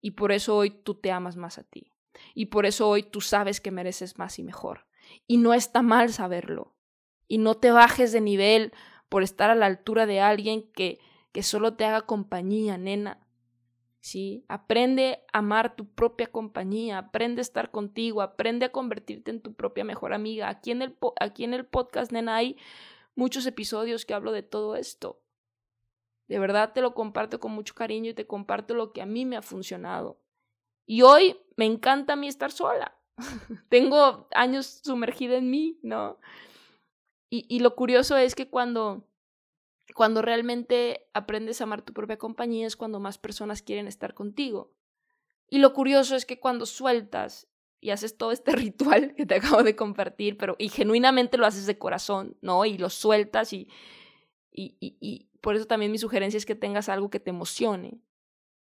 Y 0.00 0.12
por 0.12 0.32
eso 0.32 0.56
hoy 0.56 0.70
tú 0.70 0.94
te 0.94 1.12
amas 1.12 1.36
más 1.36 1.58
a 1.58 1.62
ti. 1.62 1.92
Y 2.34 2.46
por 2.46 2.66
eso 2.66 2.88
hoy 2.88 3.02
tú 3.02 3.20
sabes 3.20 3.60
que 3.60 3.70
mereces 3.70 4.18
más 4.18 4.38
y 4.38 4.42
mejor. 4.42 4.86
Y 5.26 5.38
no 5.38 5.54
está 5.54 5.82
mal 5.82 6.12
saberlo. 6.12 6.74
Y 7.26 7.38
no 7.38 7.56
te 7.56 7.70
bajes 7.70 8.12
de 8.12 8.20
nivel 8.20 8.72
por 9.08 9.22
estar 9.22 9.50
a 9.50 9.54
la 9.54 9.66
altura 9.66 10.06
de 10.06 10.20
alguien 10.20 10.70
que, 10.72 10.98
que 11.32 11.42
solo 11.42 11.74
te 11.74 11.84
haga 11.84 12.02
compañía, 12.02 12.78
nena. 12.78 13.26
¿sí? 14.00 14.44
Aprende 14.48 15.24
a 15.32 15.38
amar 15.38 15.76
tu 15.76 15.86
propia 15.86 16.26
compañía, 16.28 16.98
aprende 16.98 17.40
a 17.40 17.42
estar 17.42 17.70
contigo, 17.70 18.22
aprende 18.22 18.66
a 18.66 18.72
convertirte 18.72 19.30
en 19.30 19.42
tu 19.42 19.54
propia 19.54 19.84
mejor 19.84 20.12
amiga. 20.12 20.48
Aquí 20.48 20.70
en 20.70 20.82
el, 20.82 20.96
aquí 21.20 21.44
en 21.44 21.54
el 21.54 21.66
podcast, 21.66 22.12
nena, 22.12 22.36
hay 22.36 22.56
muchos 23.14 23.46
episodios 23.46 24.04
que 24.04 24.14
hablo 24.14 24.32
de 24.32 24.42
todo 24.42 24.76
esto. 24.76 25.20
De 26.28 26.38
verdad 26.38 26.72
te 26.72 26.82
lo 26.82 26.94
comparto 26.94 27.40
con 27.40 27.52
mucho 27.52 27.74
cariño 27.74 28.10
y 28.10 28.14
te 28.14 28.26
comparto 28.26 28.74
lo 28.74 28.92
que 28.92 29.02
a 29.02 29.06
mí 29.06 29.24
me 29.24 29.36
ha 29.36 29.42
funcionado. 29.42 30.20
Y 30.88 31.02
hoy 31.02 31.36
me 31.56 31.66
encanta 31.66 32.14
a 32.14 32.16
mí 32.16 32.26
estar 32.28 32.50
sola. 32.50 32.98
Tengo 33.68 34.26
años 34.32 34.80
sumergida 34.82 35.36
en 35.36 35.50
mí, 35.50 35.78
¿no? 35.82 36.18
Y, 37.30 37.44
y 37.48 37.60
lo 37.60 37.76
curioso 37.76 38.16
es 38.16 38.34
que 38.34 38.48
cuando 38.48 39.04
cuando 39.94 40.22
realmente 40.22 41.08
aprendes 41.12 41.60
a 41.60 41.64
amar 41.64 41.82
tu 41.82 41.92
propia 41.92 42.18
compañía 42.18 42.66
es 42.66 42.76
cuando 42.76 43.00
más 43.00 43.18
personas 43.18 43.62
quieren 43.62 43.86
estar 43.86 44.14
contigo. 44.14 44.72
Y 45.50 45.58
lo 45.58 45.74
curioso 45.74 46.16
es 46.16 46.24
que 46.24 46.40
cuando 46.40 46.66
sueltas 46.66 47.48
y 47.80 47.90
haces 47.90 48.16
todo 48.16 48.32
este 48.32 48.52
ritual 48.56 49.14
que 49.14 49.26
te 49.26 49.34
acabo 49.34 49.62
de 49.62 49.76
compartir, 49.76 50.38
pero 50.38 50.56
y 50.58 50.70
genuinamente 50.70 51.36
lo 51.36 51.46
haces 51.46 51.66
de 51.66 51.78
corazón, 51.78 52.36
¿no? 52.40 52.64
Y 52.64 52.78
lo 52.78 52.88
sueltas 52.88 53.52
y, 53.52 53.68
y, 54.52 54.76
y, 54.80 54.96
y 55.00 55.28
por 55.40 55.54
eso 55.54 55.66
también 55.66 55.92
mi 55.92 55.98
sugerencia 55.98 56.38
es 56.38 56.46
que 56.46 56.54
tengas 56.54 56.88
algo 56.88 57.10
que 57.10 57.20
te 57.20 57.30
emocione, 57.30 58.00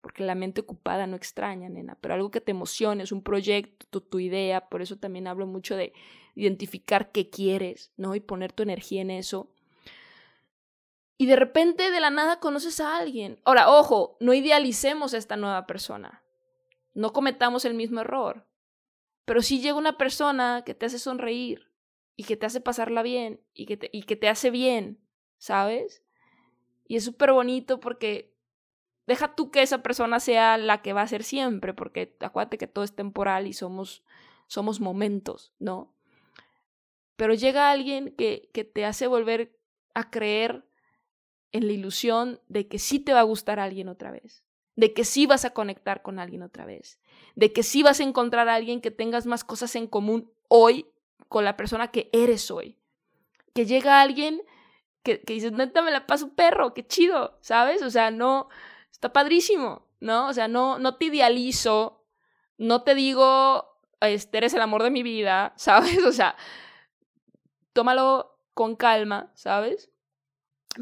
porque 0.03 0.23
la 0.25 0.35
mente 0.35 0.61
ocupada 0.61 1.07
no 1.07 1.17
extraña, 1.17 1.71
nena, 1.71 1.97
pero 2.01 2.13
algo 2.13 2.31
que 2.31 2.43
te 2.43 2.51
emocione, 2.51 3.05
es 3.05 3.13
un 3.13 3.23
proyecto, 3.23 3.87
tu, 3.89 4.03
tu 4.03 4.19
idea, 4.19 4.69
por 4.69 4.83
eso 4.83 4.97
también 4.97 5.27
hablo 5.27 5.47
mucho 5.47 5.77
de 5.77 5.95
identificar 6.35 7.11
qué 7.13 7.31
quieres, 7.31 7.93
¿no? 7.97 8.15
Y 8.15 8.21
poner 8.21 8.53
tu 8.53 8.63
energía 8.63 9.01
en 9.01 9.11
eso 9.11 9.49
y 11.23 11.27
de 11.27 11.37
repente 11.37 11.93
de 11.93 12.01
la 12.01 12.11
nada 12.11 12.41
conoces 12.41 12.81
a 12.81 12.97
alguien. 12.97 13.39
Ahora, 13.45 13.71
ojo, 13.71 14.17
no 14.19 14.35
idealicemos 14.35 15.15
a 15.15 15.19
esta 15.19 15.37
nueva 15.37 15.69
persona. 15.69 16.25
No 16.95 17.13
cometamos 17.13 17.65
el 17.65 17.75
mismo 17.75 18.01
error. 18.01 18.45
Pero 19.25 19.41
si 19.41 19.61
llega 19.61 19.77
una 19.77 19.97
persona 19.97 20.65
que 20.67 20.75
te 20.75 20.87
hace 20.87 20.99
sonreír 20.99 21.71
y 22.17 22.25
que 22.25 22.37
te 22.37 22.47
hace 22.47 22.61
pasarla 22.61 23.05
bien 23.05 23.41
y 23.55 23.67
que 23.67 23.77
te, 23.77 23.89
y 23.93 24.03
que 24.03 24.17
te 24.17 24.29
hace 24.29 24.51
bien, 24.51 24.99
¿sabes? 25.39 26.03
Y 26.89 26.97
es 26.97 27.05
súper 27.05 27.31
bonito 27.31 27.79
porque 27.79 28.32
deja 29.07 29.35
tú 29.35 29.51
que 29.51 29.63
esa 29.63 29.83
persona 29.83 30.21
sea 30.21 30.59
la 30.59 30.83
que 30.83 30.93
va 30.93 31.03
a 31.03 31.09
ser 31.09 31.25
siempre, 31.25 31.75
porque 31.75 32.17
acuérdate 32.21 32.59
que 32.59 32.67
todo 32.67 32.85
es 32.85 32.95
temporal 32.95 33.47
y 33.47 33.53
somos, 33.53 34.03
somos 34.47 34.81
momentos, 34.81 35.53
¿no? 35.59 35.93
Pero 37.17 37.35
llega 37.35 37.71
alguien 37.71 38.15
que, 38.17 38.51
que 38.53 38.65
te 38.65 38.85
hace 38.85 39.07
volver 39.07 39.57
a 39.95 40.11
creer 40.11 40.65
en 41.53 41.67
la 41.67 41.73
ilusión 41.73 42.41
de 42.49 42.67
que 42.67 42.79
sí 42.79 42.99
te 42.99 43.13
va 43.13 43.21
a 43.21 43.25
gustar 43.25 43.61
alguien 43.61 43.89
otra 43.89 44.11
vez, 44.11 44.43
de 44.77 44.95
que 44.95 45.05
sí 45.05 45.27
vas 45.27 45.45
a 45.45 45.51
conectar 45.51 46.03
con 46.03 46.19
alguien 46.19 46.43
otra 46.43 46.65
vez, 46.65 46.99
de 47.35 47.53
que 47.53 47.63
sí 47.63 47.83
vas 47.83 48.01
a 48.01 48.05
encontrar 48.05 48.49
a 48.49 48.55
alguien 48.55 48.81
que 48.81 48.91
tengas 48.91 49.27
más 49.27 49.45
cosas 49.45 49.77
en 49.77 49.87
común 49.87 50.31
hoy 50.49 50.87
con 51.29 51.45
la 51.45 51.57
persona 51.57 51.91
que 51.91 52.09
eres 52.13 52.51
hoy. 52.51 52.79
Que 53.55 53.67
llega 53.67 54.01
alguien 54.01 54.43
que, 55.03 55.21
que 55.21 55.35
dices, 55.35 55.53
neta, 55.53 55.83
me 55.83 55.91
la 55.91 56.07
paso 56.07 56.35
perro, 56.35 56.73
qué 56.73 56.87
chido, 56.87 57.37
¿sabes? 57.43 57.83
O 57.83 57.91
sea, 57.91 58.11
no, 58.11 58.49
está 58.93 59.13
padrísimo, 59.13 59.89
¿no? 60.01 60.29
O 60.29 60.33
sea, 60.33 60.47
no, 60.47 60.79
no 60.79 60.97
te 60.97 61.07
idealizo, 61.07 62.07
no 62.59 62.85
te 62.85 62.95
digo, 62.95 63.81
este, 64.01 64.39
eres 64.39 64.55
el 64.55 64.61
amor 64.61 64.83
de 64.83 64.91
mi 64.91 65.03
vida, 65.03 65.55
¿sabes? 65.57 66.05
O 66.05 66.13
sea, 66.13 66.37
tómalo 67.73 68.39
con 68.55 68.77
calma, 68.77 69.33
¿sabes? 69.35 69.91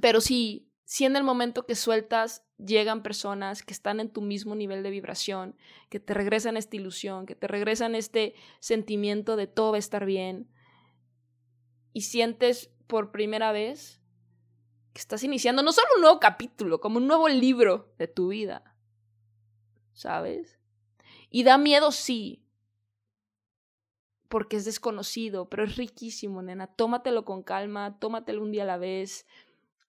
Pero 0.03 0.21
sí, 0.21 0.71
si 0.85 1.05
en 1.05 1.17
el 1.17 1.23
momento 1.23 1.67
que 1.67 1.77
sueltas 1.77 2.45
llegan 2.59 3.03
personas 3.03 3.63
que 3.63 3.73
están 3.73 4.01
en 4.01 4.11
tu 4.11 4.21
mismo 4.21 4.55
nivel 4.55 4.83
de 4.83 4.91
vibración, 4.91 5.57
que 5.89 6.01
te 6.01 6.15
regresan 6.15 6.57
esta 6.57 6.77
ilusión, 6.77 7.27
que 7.27 7.35
te 7.35 7.47
regresan 7.47 7.95
este 7.95 8.35
sentimiento 8.59 9.37
de 9.37 9.47
todo 9.47 9.71
va 9.71 9.77
a 9.77 9.79
estar 9.79 10.05
bien, 10.05 10.51
y 11.93 12.03
sientes 12.03 12.71
por 12.87 13.13
primera 13.13 13.53
vez 13.53 14.00
que 14.93 15.01
estás 15.01 15.23
iniciando 15.25 15.63
no 15.63 15.73
solo 15.73 15.89
un 15.97 16.03
nuevo 16.03 16.21
capítulo, 16.21 16.81
como 16.81 16.99
un 16.99 17.07
nuevo 17.07 17.29
libro 17.29 17.93
de 17.99 18.09
tu 18.09 18.29
vida, 18.29 18.77
¿sabes? 19.93 20.59
Y 21.31 21.45
da 21.45 21.59
miedo, 21.59 21.93
sí, 21.93 22.45
porque 24.29 24.57
es 24.57 24.65
desconocido, 24.65 25.49
pero 25.49 25.65
es 25.65 25.77
riquísimo, 25.77 26.43
nena. 26.43 26.67
Tómatelo 26.69 27.25
con 27.25 27.43
calma, 27.43 27.99
tómatelo 27.99 28.43
un 28.43 28.53
día 28.53 28.63
a 28.63 28.67
la 28.67 28.79
vez 28.79 29.27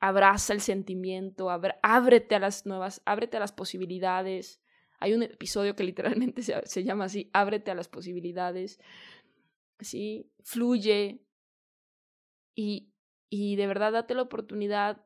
abraza 0.01 0.53
el 0.53 0.61
sentimiento, 0.61 1.49
ábrete 1.83 2.35
a 2.35 2.39
las 2.39 2.65
nuevas, 2.65 3.01
ábrete 3.05 3.37
a 3.37 3.39
las 3.39 3.53
posibilidades. 3.53 4.59
Hay 4.99 5.13
un 5.13 5.21
episodio 5.23 5.75
que 5.75 5.83
literalmente 5.83 6.41
se, 6.65 6.83
llama 6.83 7.05
así, 7.05 7.29
ábrete 7.33 7.71
a 7.71 7.75
las 7.75 7.87
posibilidades. 7.87 8.79
¿Sí? 9.79 10.29
Fluye. 10.43 11.23
Y, 12.55 12.90
y 13.31 13.55
de 13.55 13.65
verdad 13.65 13.93
date 13.93 14.13
la 14.13 14.21
oportunidad 14.21 15.03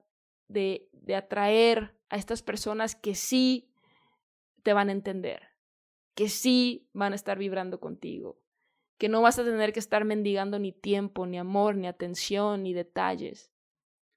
de, 0.50 0.90
de 0.92 1.16
atraer 1.16 1.96
a 2.10 2.18
estas 2.18 2.44
personas 2.44 2.94
que 2.94 3.16
sí 3.16 3.72
te 4.64 4.74
van 4.74 4.90
a 4.90 4.92
entender, 4.92 5.52
que 6.14 6.28
sí 6.28 6.90
van 6.92 7.14
a 7.14 7.16
estar 7.16 7.40
vibrando 7.40 7.80
contigo, 7.80 8.42
que 8.98 9.08
no 9.08 9.22
vas 9.22 9.40
a 9.40 9.46
tener 9.46 9.72
que 9.72 9.80
estar 9.80 10.04
mendigando 10.04 10.60
ni 10.60 10.74
tiempo, 10.74 11.26
ni 11.26 11.38
amor, 11.38 11.78
ni 11.78 11.88
atención, 11.88 12.64
ni 12.64 12.74
detalles. 12.74 13.54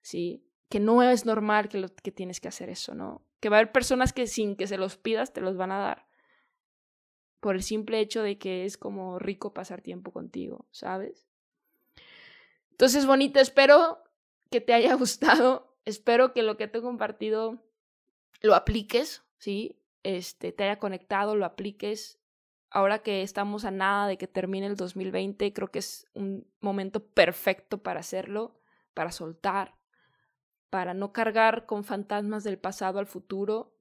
¿Sí? 0.01 0.49
que 0.69 0.81
no 0.81 1.03
es 1.03 1.25
normal 1.25 1.69
que, 1.69 1.79
lo, 1.79 1.89
que 1.89 2.13
tienes 2.13 2.41
que 2.41 2.49
hacer 2.49 2.69
eso, 2.69 2.95
¿no? 2.95 3.25
Que 3.41 3.49
va 3.49 3.57
a 3.57 3.61
haber 3.61 3.73
personas 3.73 4.13
que 4.13 4.27
sin 4.27 4.57
que 4.57 4.67
se 4.67 4.79
los 4.79 4.97
pidas 4.97 5.33
te 5.33 5.41
los 5.41 5.57
van 5.57 5.73
a 5.73 5.79
dar. 5.79 6.07
Por 7.41 7.55
el 7.55 7.63
simple 7.63 8.01
hecho 8.01 8.23
de 8.23 8.39
que 8.39 8.65
es 8.65 8.77
como 8.77 9.19
rico 9.19 9.55
pasar 9.55 9.81
tiempo 9.81 10.13
contigo, 10.13 10.67
¿sabes? 10.71 11.28
Entonces, 12.79 13.07
bonita, 13.07 13.41
espero 13.41 14.05
que 14.53 14.61
te 14.61 14.72
haya 14.72 14.95
gustado. 14.95 15.76
Espero 15.85 16.33
que 16.33 16.45
lo 16.45 16.57
que 16.57 16.68
te 16.68 16.79
he 16.79 16.81
compartido 16.81 17.59
lo 18.41 18.55
apliques, 18.55 19.24
¿sí? 19.39 19.83
Este, 20.05 20.53
te 20.53 20.62
haya 20.62 20.79
conectado, 20.79 21.35
lo 21.35 21.45
apliques. 21.45 22.20
Ahora 22.70 23.01
que 23.01 23.22
estamos 23.22 23.64
a 23.64 23.72
nada 23.72 24.07
de 24.07 24.16
que 24.16 24.29
termine 24.29 24.66
el 24.66 24.76
2020, 24.76 25.53
creo 25.53 25.72
que 25.72 25.81
es 25.81 26.07
un 26.14 26.47
momento 26.61 27.05
perfecto 27.05 27.83
para 27.83 27.99
hacerlo, 27.99 28.61
para 28.95 29.11
soltar, 29.11 29.74
para 30.70 30.95
no 30.95 31.12
cargar 31.12 31.66
con 31.66 31.83
fantasmas 31.83 32.45
del 32.45 32.59
pasado 32.59 33.01
al 33.01 33.07
futuro. 33.07 33.74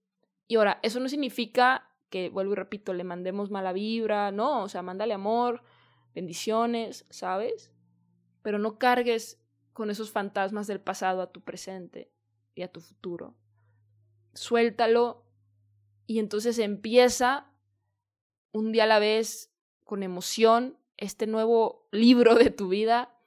Y 0.47 0.55
ahora, 0.55 0.79
eso 0.81 0.99
no 0.99 1.07
significa 1.07 1.87
que, 2.09 2.29
vuelvo 2.29 2.53
y 2.53 2.55
repito, 2.55 2.95
le 2.95 3.03
mandemos 3.03 3.51
mala 3.51 3.73
vibra, 3.73 4.31
no, 4.31 4.63
o 4.63 4.69
sea, 4.69 4.81
mándale 4.81 5.13
amor, 5.13 5.61
bendiciones, 6.15 7.05
¿sabes? 7.11 7.71
Pero 8.47 8.59
no 8.59 8.79
cargues 8.79 9.41
con 9.73 9.89
esos 9.89 10.09
fantasmas 10.09 10.67
del 10.67 10.79
pasado 10.79 11.21
a 11.21 11.33
tu 11.33 11.41
presente 11.41 12.13
y 12.55 12.61
a 12.61 12.71
tu 12.71 12.79
futuro. 12.79 13.35
Suéltalo 14.35 15.25
y 16.05 16.19
entonces 16.19 16.57
empieza 16.57 17.51
un 18.53 18.71
día 18.71 18.85
a 18.85 18.87
la 18.87 18.99
vez 18.99 19.53
con 19.83 20.01
emoción 20.01 20.79
este 20.95 21.27
nuevo 21.27 21.89
libro 21.91 22.35
de 22.35 22.49
tu 22.49 22.69
vida 22.69 23.19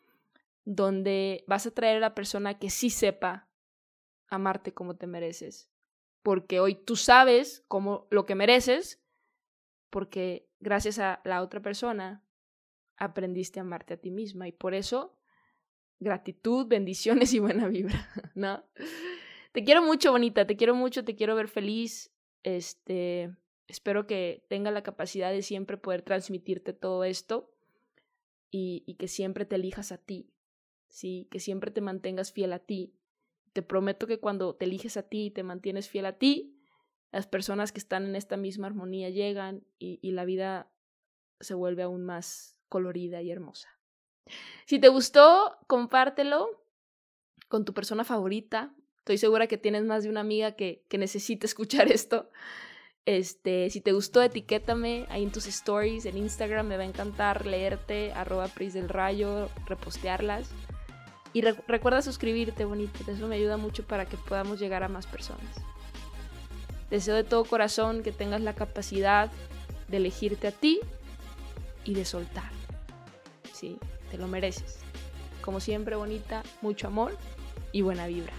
donde 0.64 1.44
vas 1.46 1.66
a 1.66 1.70
traer 1.70 1.98
a 1.98 2.00
la 2.00 2.14
persona 2.14 2.58
que 2.58 2.70
sí 2.70 2.88
sepa 2.88 3.46
amarte 4.26 4.72
como 4.72 4.96
te 4.96 5.06
mereces. 5.06 5.68
Porque 6.22 6.60
hoy 6.60 6.74
tú 6.74 6.96
sabes 6.96 7.62
cómo 7.68 8.06
lo 8.08 8.24
que 8.24 8.36
mereces, 8.36 9.02
porque 9.90 10.48
gracias 10.60 10.98
a 10.98 11.20
la 11.24 11.42
otra 11.42 11.60
persona 11.60 12.24
aprendiste 13.01 13.59
a 13.59 13.62
amarte 13.62 13.94
a 13.94 13.96
ti 13.96 14.12
misma. 14.12 14.46
Y 14.46 14.53
por 14.53 14.74
eso, 14.74 15.16
gratitud, 15.98 16.66
bendiciones 16.66 17.32
y 17.32 17.40
buena 17.40 17.66
vibra, 17.66 18.09
¿no? 18.36 18.62
Te 19.53 19.64
quiero 19.64 19.82
mucho, 19.82 20.12
bonita, 20.12 20.46
te 20.46 20.57
quiero 20.57 20.76
mucho, 20.76 21.05
te 21.05 21.16
quiero 21.16 21.34
ver 21.34 21.48
feliz. 21.48 22.12
Este, 22.44 23.34
espero 23.66 24.07
que 24.07 24.44
tenga 24.48 24.70
la 24.70 24.82
capacidad 24.82 25.32
de 25.32 25.42
siempre 25.42 25.76
poder 25.76 26.03
transmitirte 26.03 26.72
todo 26.72 27.03
esto 27.03 27.51
y, 28.51 28.84
y 28.86 28.94
que 28.94 29.09
siempre 29.09 29.44
te 29.44 29.57
elijas 29.57 29.90
a 29.90 29.98
ti, 29.98 30.30
¿sí? 30.88 31.26
Que 31.30 31.40
siempre 31.40 31.70
te 31.70 31.80
mantengas 31.80 32.32
fiel 32.32 32.53
a 32.53 32.61
ti, 32.61 32.94
te 33.53 33.62
prometo 33.62 34.07
que 34.07 34.20
cuando 34.20 34.55
te 34.55 34.66
eliges 34.66 34.96
a 34.96 35.03
ti 35.03 35.26
y 35.26 35.30
te 35.30 35.42
mantienes 35.42 35.88
fiel 35.88 36.07
a 36.07 36.18
ti, 36.18 36.57
las 37.11 37.26
personas 37.26 37.72
que 37.72 37.80
están 37.80 38.05
en 38.05 38.14
esta 38.14 38.36
misma 38.36 38.68
armonía 38.68 39.11
llegan 39.11 39.64
y, 39.78 39.98
y 40.01 40.12
la 40.12 40.24
vida 40.24 40.70
se 41.40 41.55
vuelve 41.55 41.82
aún 41.82 42.05
más 42.05 42.59
colorida 42.70 43.20
y 43.20 43.30
hermosa. 43.30 43.68
Si 44.64 44.78
te 44.78 44.88
gustó, 44.88 45.58
compártelo 45.66 46.48
con 47.48 47.66
tu 47.66 47.74
persona 47.74 48.04
favorita. 48.04 48.74
Estoy 48.98 49.18
segura 49.18 49.46
que 49.46 49.58
tienes 49.58 49.84
más 49.84 50.04
de 50.04 50.08
una 50.08 50.20
amiga 50.20 50.52
que, 50.52 50.86
que 50.88 50.96
necesita 50.96 51.46
escuchar 51.46 51.92
esto. 51.92 52.30
Este, 53.06 53.70
si 53.70 53.80
te 53.80 53.92
gustó, 53.92 54.22
etiquétame 54.22 55.06
ahí 55.08 55.24
en 55.24 55.32
tus 55.32 55.46
stories, 55.46 56.06
en 56.06 56.16
Instagram, 56.16 56.66
me 56.66 56.76
va 56.76 56.84
a 56.84 56.86
encantar 56.86 57.44
leerte, 57.44 58.12
arroba 58.12 58.46
Pris 58.48 58.74
del 58.74 58.88
Rayo, 58.88 59.48
repostearlas. 59.66 60.50
Y 61.32 61.42
recuerda 61.42 62.02
suscribirte, 62.02 62.64
bonito, 62.64 62.98
eso 63.06 63.28
me 63.28 63.36
ayuda 63.36 63.56
mucho 63.56 63.84
para 63.84 64.04
que 64.04 64.16
podamos 64.16 64.58
llegar 64.58 64.82
a 64.82 64.88
más 64.88 65.06
personas. 65.06 65.56
Deseo 66.90 67.14
de 67.14 67.24
todo 67.24 67.44
corazón 67.44 68.02
que 68.02 68.10
tengas 68.10 68.40
la 68.40 68.54
capacidad 68.54 69.30
de 69.88 69.96
elegirte 69.96 70.48
a 70.48 70.52
ti 70.52 70.80
y 71.84 71.94
de 71.94 72.04
soltar. 72.04 72.59
Sí, 73.61 73.78
te 74.11 74.16
lo 74.16 74.26
mereces. 74.26 74.78
Como 75.42 75.61
siempre, 75.61 75.94
bonita, 75.94 76.42
mucho 76.62 76.86
amor 76.86 77.14
y 77.72 77.82
buena 77.82 78.06
vibra. 78.06 78.32